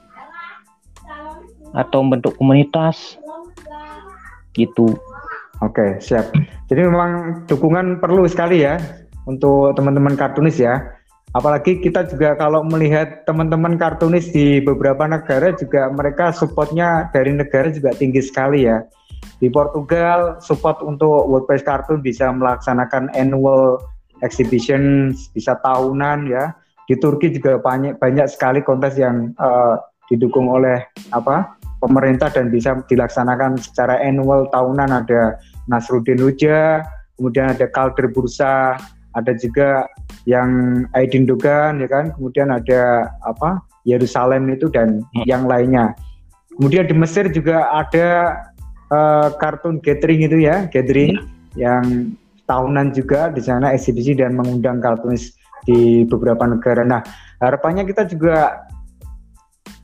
[1.73, 3.17] atau bentuk komunitas
[4.53, 4.93] gitu.
[5.63, 6.29] Oke, siap.
[6.71, 8.79] Jadi memang dukungan perlu sekali ya
[9.27, 10.79] untuk teman-teman kartunis ya.
[11.35, 17.67] Apalagi kita juga kalau melihat teman-teman kartunis di beberapa negara juga mereka supportnya dari negara
[17.75, 18.87] juga tinggi sekali ya.
[19.43, 23.75] Di Portugal support untuk WordPress Cartoon bisa melaksanakan annual
[24.23, 26.55] exhibition bisa tahunan ya.
[26.87, 29.75] Di Turki juga banyak banyak sekali kontes yang uh,
[30.07, 35.03] didukung oleh apa pemerintah dan bisa dilaksanakan secara annual tahunan.
[35.03, 35.35] Ada
[35.69, 36.85] Nasruddin Huja
[37.19, 38.79] kemudian ada Kalder Bursa
[39.11, 39.85] ada juga
[40.23, 45.25] yang Aidin Dogan ya kan, kemudian ada apa Yerusalem itu dan hmm.
[45.27, 45.91] yang lainnya.
[46.55, 48.39] Kemudian di Mesir juga ada
[48.93, 51.27] uh, kartun gathering itu ya, gathering hmm.
[51.59, 51.83] yang
[52.47, 55.35] tahunan juga di sana eksibisi dan mengundang kartunis
[55.65, 56.83] di beberapa negara.
[56.83, 57.01] Nah,
[57.39, 58.67] harapannya kita juga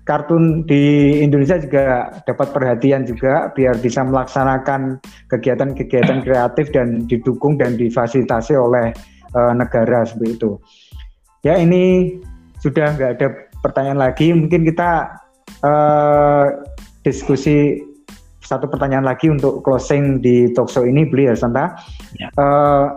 [0.07, 7.75] kartun di Indonesia juga dapat perhatian juga biar bisa melaksanakan kegiatan-kegiatan kreatif dan didukung dan
[7.75, 8.95] difasilitasi oleh
[9.35, 10.51] uh, negara seperti itu.
[11.43, 12.15] Ya ini
[12.63, 13.27] sudah nggak ada
[13.59, 15.11] pertanyaan lagi, mungkin kita
[15.61, 16.45] uh,
[17.03, 17.83] diskusi
[18.39, 21.75] satu pertanyaan lagi untuk closing di talkshow ini, beli ya Santa.
[22.15, 22.31] Ya.
[22.39, 22.95] Uh,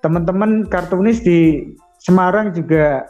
[0.00, 1.68] teman-teman kartunis di
[2.00, 3.08] Semarang juga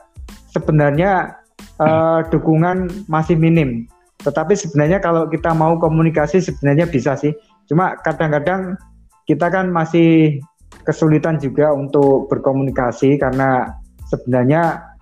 [0.54, 1.34] sebenarnya
[1.81, 3.89] uh, dukungan masih minim.
[4.22, 7.35] Tetapi sebenarnya kalau kita mau komunikasi sebenarnya bisa sih.
[7.68, 8.79] Cuma kadang-kadang
[9.25, 10.41] kita kan masih
[10.85, 13.72] kesulitan juga untuk berkomunikasi karena
[14.09, 14.95] sebenarnya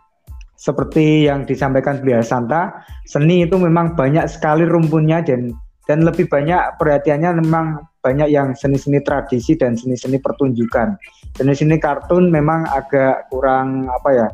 [0.55, 5.51] seperti yang disampaikan beliau Santa, seni itu memang banyak sekali rumpunnya dan
[5.91, 10.95] dan lebih banyak perhatiannya memang banyak yang seni-seni tradisi dan seni-seni pertunjukan.
[11.35, 14.29] Seni-seni kartun memang agak kurang apa ya,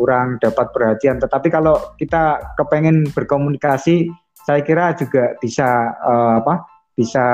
[0.00, 1.20] kurang dapat perhatian.
[1.20, 4.08] Tetapi kalau kita kepengen berkomunikasi,
[4.48, 5.68] saya kira juga bisa
[6.00, 6.64] uh, apa,
[6.96, 7.24] bisa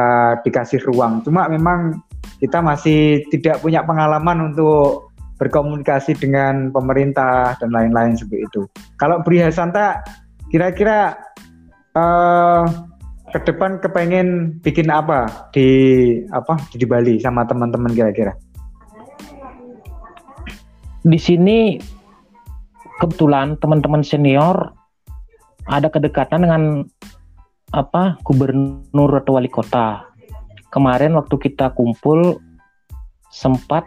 [0.43, 1.23] dikasih ruang.
[1.23, 2.03] Cuma memang
[2.43, 8.63] kita masih tidak punya pengalaman untuk berkomunikasi dengan pemerintah dan lain-lain seperti itu.
[8.99, 10.03] Kalau Bri Hasanta
[10.51, 11.15] kira-kira
[11.95, 12.65] uh,
[13.31, 15.69] ke depan kepengen bikin apa di
[16.33, 18.33] apa di Bali sama teman-teman kira-kira?
[21.07, 21.79] Di sini
[23.01, 24.73] kebetulan teman-teman senior
[25.67, 26.63] ada kedekatan dengan
[27.75, 30.07] apa gubernur atau wali kota.
[30.71, 32.39] Kemarin waktu kita kumpul
[33.33, 33.83] sempat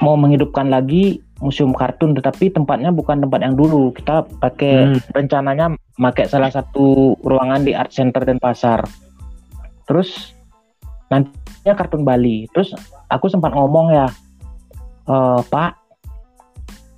[0.00, 5.12] mau menghidupkan lagi museum kartun tetapi tempatnya bukan tempat yang dulu kita pakai hmm.
[5.12, 8.86] rencananya pakai salah satu ruangan di art center dan pasar
[9.84, 10.32] terus
[11.12, 12.72] nantinya kartun Bali terus
[13.12, 14.06] aku sempat ngomong ya
[15.04, 15.83] e, Pak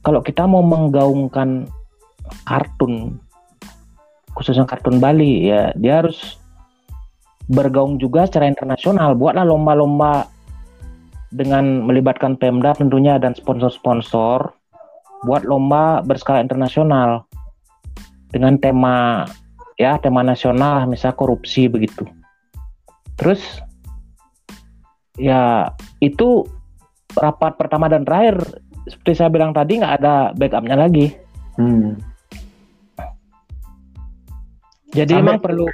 [0.07, 1.67] kalau kita mau menggaungkan
[2.47, 3.19] kartun
[4.39, 6.39] khususnya kartun Bali ya dia harus
[7.51, 10.31] bergaung juga secara internasional buatlah lomba-lomba
[11.35, 14.55] dengan melibatkan Pemda tentunya dan sponsor-sponsor
[15.27, 17.27] buat lomba berskala internasional
[18.31, 19.27] dengan tema
[19.75, 22.07] ya tema nasional misal korupsi begitu.
[23.19, 23.43] Terus
[25.19, 26.47] ya itu
[27.17, 28.39] rapat pertama dan terakhir
[28.87, 31.11] seperti saya bilang tadi nggak ada backupnya lagi.
[31.59, 31.99] Hmm.
[34.95, 35.25] Jadi Sampai...
[35.27, 35.67] emang perlu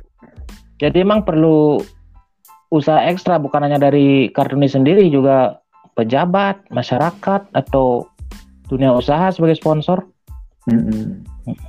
[0.82, 1.78] jadi emang perlu
[2.72, 5.60] usaha ekstra bukan hanya dari kartunis sendiri juga
[5.94, 8.08] pejabat, masyarakat atau
[8.66, 10.02] dunia usaha sebagai sponsor.
[10.66, 11.06] Mm -hmm.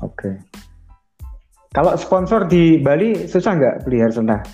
[0.02, 0.18] Oke.
[0.18, 0.36] Okay.
[1.74, 4.46] Kalau sponsor di Bali susah nggak beli Harsenta?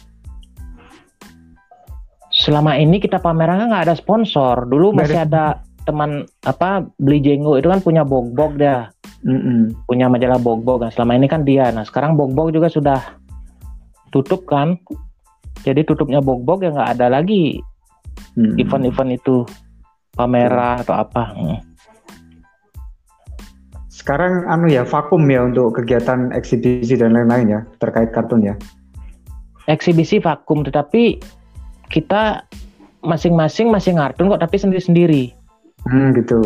[2.31, 4.63] Selama ini kita pamerannya nggak ada sponsor.
[4.63, 5.59] Dulu masih ada
[5.89, 8.93] teman apa beli jenggo itu kan punya bogbog dia.
[9.25, 9.59] Mm -hmm.
[9.89, 10.85] Punya majalah bogbog.
[10.85, 11.73] Nah, selama ini kan dia.
[11.73, 13.19] Nah sekarang bogbog juga sudah
[14.13, 14.77] tutup kan
[15.63, 17.61] jadi tutupnya bogbog ya nggak ada lagi
[18.37, 18.57] hmm.
[18.59, 19.45] event-event itu
[20.17, 21.59] pameran atau apa hmm.
[23.89, 28.55] sekarang anu ya vakum ya untuk kegiatan eksibisi dan lain-lain ya terkait kartun ya
[29.69, 31.21] eksibisi vakum tetapi
[31.89, 32.45] kita
[33.05, 35.38] masing-masing masih kartun kok tapi sendiri-sendiri
[35.87, 36.39] hmm, gitu.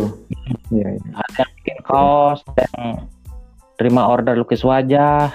[0.70, 1.10] Ya, ya.
[1.18, 3.08] ada yang bikin kaos yang
[3.80, 5.32] terima order lukis wajah.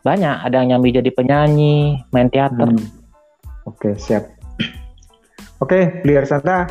[0.00, 2.68] Banyak ada yang nyambi jadi penyanyi main teater.
[2.68, 2.88] Hmm.
[3.68, 4.24] oke siap.
[5.60, 6.64] Oke Bliar Santa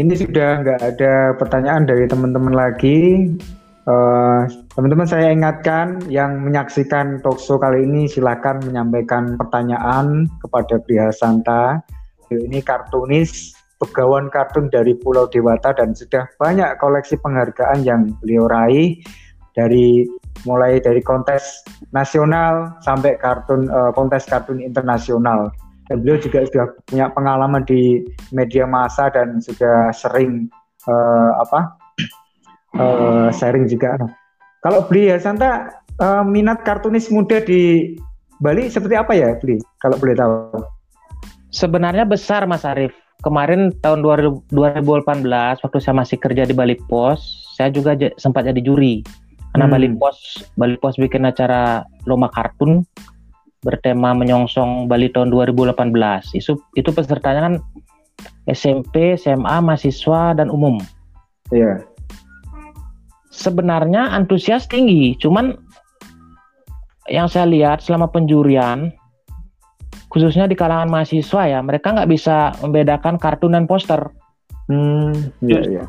[0.00, 3.28] ini sudah nggak ada pertanyaan dari teman-teman lagi.
[3.90, 4.42] Eh,
[4.76, 11.84] teman-teman saya ingatkan yang menyaksikan talkshow kali ini silakan menyampaikan pertanyaan kepada Bliar Santa.
[12.30, 19.00] Ini kartunis pegawan kartun dari Pulau Dewata dan sudah banyak koleksi penghargaan yang beliau raih
[19.56, 20.04] dari
[20.44, 25.48] mulai dari kontes nasional sampai kartun uh, kontes kartun internasional.
[25.90, 30.46] Dan beliau juga sudah punya pengalaman di media massa dan sudah sering
[30.86, 31.60] uh, apa
[32.78, 33.98] uh, sharing juga.
[34.60, 37.96] Kalau beli ya Santa uh, minat kartunis muda di
[38.38, 39.58] Bali seperti apa ya beli?
[39.82, 40.62] Kalau boleh tahu.
[41.50, 42.94] Sebenarnya besar Mas Arief.
[43.20, 44.48] Kemarin tahun 2018
[45.60, 49.04] waktu saya masih kerja di Bali Pos, saya juga sempat jadi juri
[49.52, 49.74] karena hmm.
[49.76, 50.16] Bali Pos
[50.56, 52.86] Bali Pos bikin acara lomba kartun
[53.60, 55.92] bertema menyongsong Bali tahun 2018.
[56.32, 57.54] Itu itu pesertanya kan
[58.48, 60.80] SMP, SMA, mahasiswa dan umum.
[61.52, 61.60] Iya.
[61.60, 61.76] Yeah.
[63.30, 65.54] Sebenarnya antusias tinggi, cuman
[67.08, 68.90] yang saya lihat selama penjurian
[70.10, 74.10] khususnya di kalangan mahasiswa ya, mereka nggak bisa membedakan kartun dan poster.
[74.66, 75.82] Hmm, iya, iya.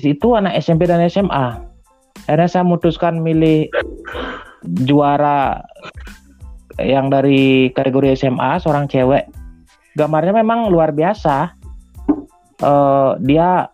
[0.00, 1.70] Itu anak SMP dan SMA
[2.30, 3.70] akhirnya saya memutuskan milih
[4.84, 5.64] juara
[6.80, 9.28] yang dari kategori SMA seorang cewek
[9.96, 11.52] gambarnya memang luar biasa
[12.62, 13.68] uh, dia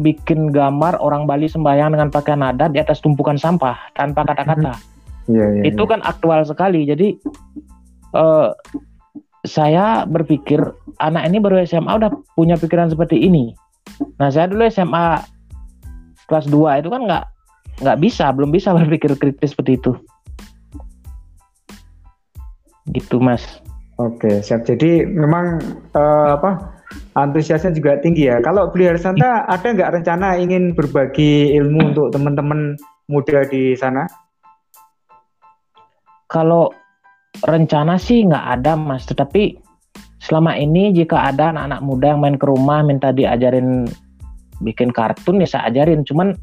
[0.00, 4.72] bikin gambar orang Bali sembahyang dengan pakaian adat di atas tumpukan sampah tanpa kata-kata
[5.28, 5.90] yeah, yeah, itu yeah.
[5.92, 7.12] kan aktual sekali jadi
[8.16, 8.52] uh,
[9.42, 10.62] saya berpikir
[11.02, 13.50] anak ini baru SMA udah punya pikiran seperti ini.
[14.22, 15.18] Nah saya dulu SMA
[16.30, 17.24] kelas 2 itu kan nggak
[17.82, 19.92] nggak bisa belum bisa berpikir kritis seperti itu.
[22.94, 23.42] Gitu mas.
[23.98, 24.62] Oke siap.
[24.62, 25.58] Jadi memang
[25.94, 26.82] uh, apa
[27.18, 28.38] antusiasnya juga tinggi ya.
[28.40, 32.78] Kalau beli Santa ada nggak rencana ingin berbagi ilmu untuk teman-teman
[33.10, 34.06] muda di sana?
[36.30, 36.72] Kalau
[37.40, 39.56] rencana sih nggak ada mas tetapi
[40.22, 43.88] selama ini jika ada anak-anak muda yang main ke rumah minta diajarin
[44.62, 46.38] bikin kartun ya saya ajarin cuman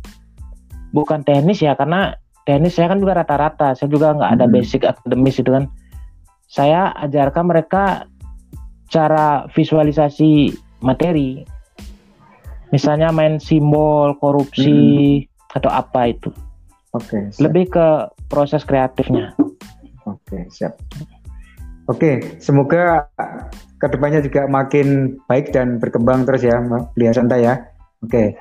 [0.92, 4.54] bukan teknis ya karena teknis saya kan juga rata-rata saya juga nggak ada hmm.
[4.54, 5.70] basic akademis itu kan
[6.50, 8.10] saya ajarkan mereka
[8.90, 11.46] cara visualisasi materi.
[12.74, 15.58] Misalnya main simbol, korupsi, hmm.
[15.58, 16.30] atau apa itu.
[16.94, 17.22] Oke.
[17.22, 17.88] Okay, Lebih ke
[18.30, 19.38] proses kreatifnya.
[20.18, 20.80] Oke, siap.
[21.90, 23.10] Oke, semoga
[23.82, 26.62] ke depannya juga makin baik dan berkembang terus ya,
[26.94, 27.66] Beliau Santa ya.
[28.06, 28.38] Oke.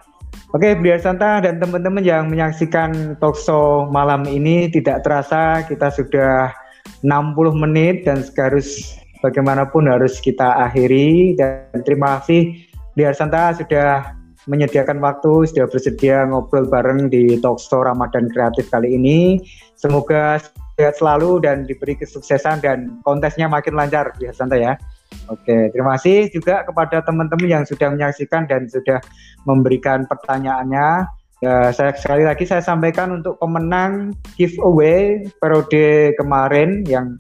[0.53, 6.53] Oke, Beliau Santa dan teman-teman yang menyaksikan talkshow malam ini tidak terasa kita sudah
[7.01, 12.53] 60 menit dan seharus bagaimanapun harus kita akhiri dan terima kasih
[12.93, 19.39] Beliau Santa sudah menyediakan waktu, sudah bersedia ngobrol bareng di talkshow Ramadan Kreatif kali ini.
[19.77, 20.41] Semoga
[20.79, 24.79] sehat selalu dan diberi kesuksesan dan kontesnya makin lancar ya santai ya.
[25.27, 29.03] Oke, terima kasih juga kepada teman-teman yang sudah menyaksikan dan sudah
[29.43, 31.11] memberikan pertanyaannya.
[31.39, 37.19] Ya, saya sekali lagi saya sampaikan untuk pemenang giveaway periode kemarin yang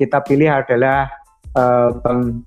[0.00, 1.12] kita pilih adalah
[1.56, 2.44] uh, Bang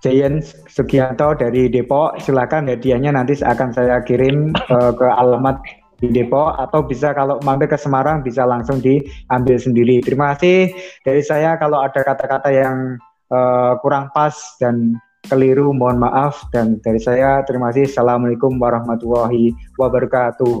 [0.00, 2.20] Jayan Sugianto dari Depok.
[2.20, 5.60] Silakan hadiahnya nanti akan saya kirim uh, ke alamat
[6.00, 10.00] di Depok atau bisa kalau mampir ke Semarang bisa langsung diambil sendiri.
[10.00, 10.72] Terima kasih
[11.04, 12.96] dari saya kalau ada kata-kata yang
[13.28, 14.96] uh, kurang pas dan
[15.28, 17.92] keliru mohon maaf dan dari saya terima kasih.
[17.92, 20.56] Assalamualaikum warahmatullahi wabarakatuh.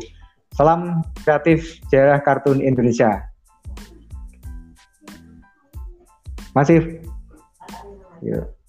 [0.52, 3.24] Salam kreatif sejarah kartun Indonesia.
[6.52, 7.00] Masih.
[8.20, 8.59] Yeah.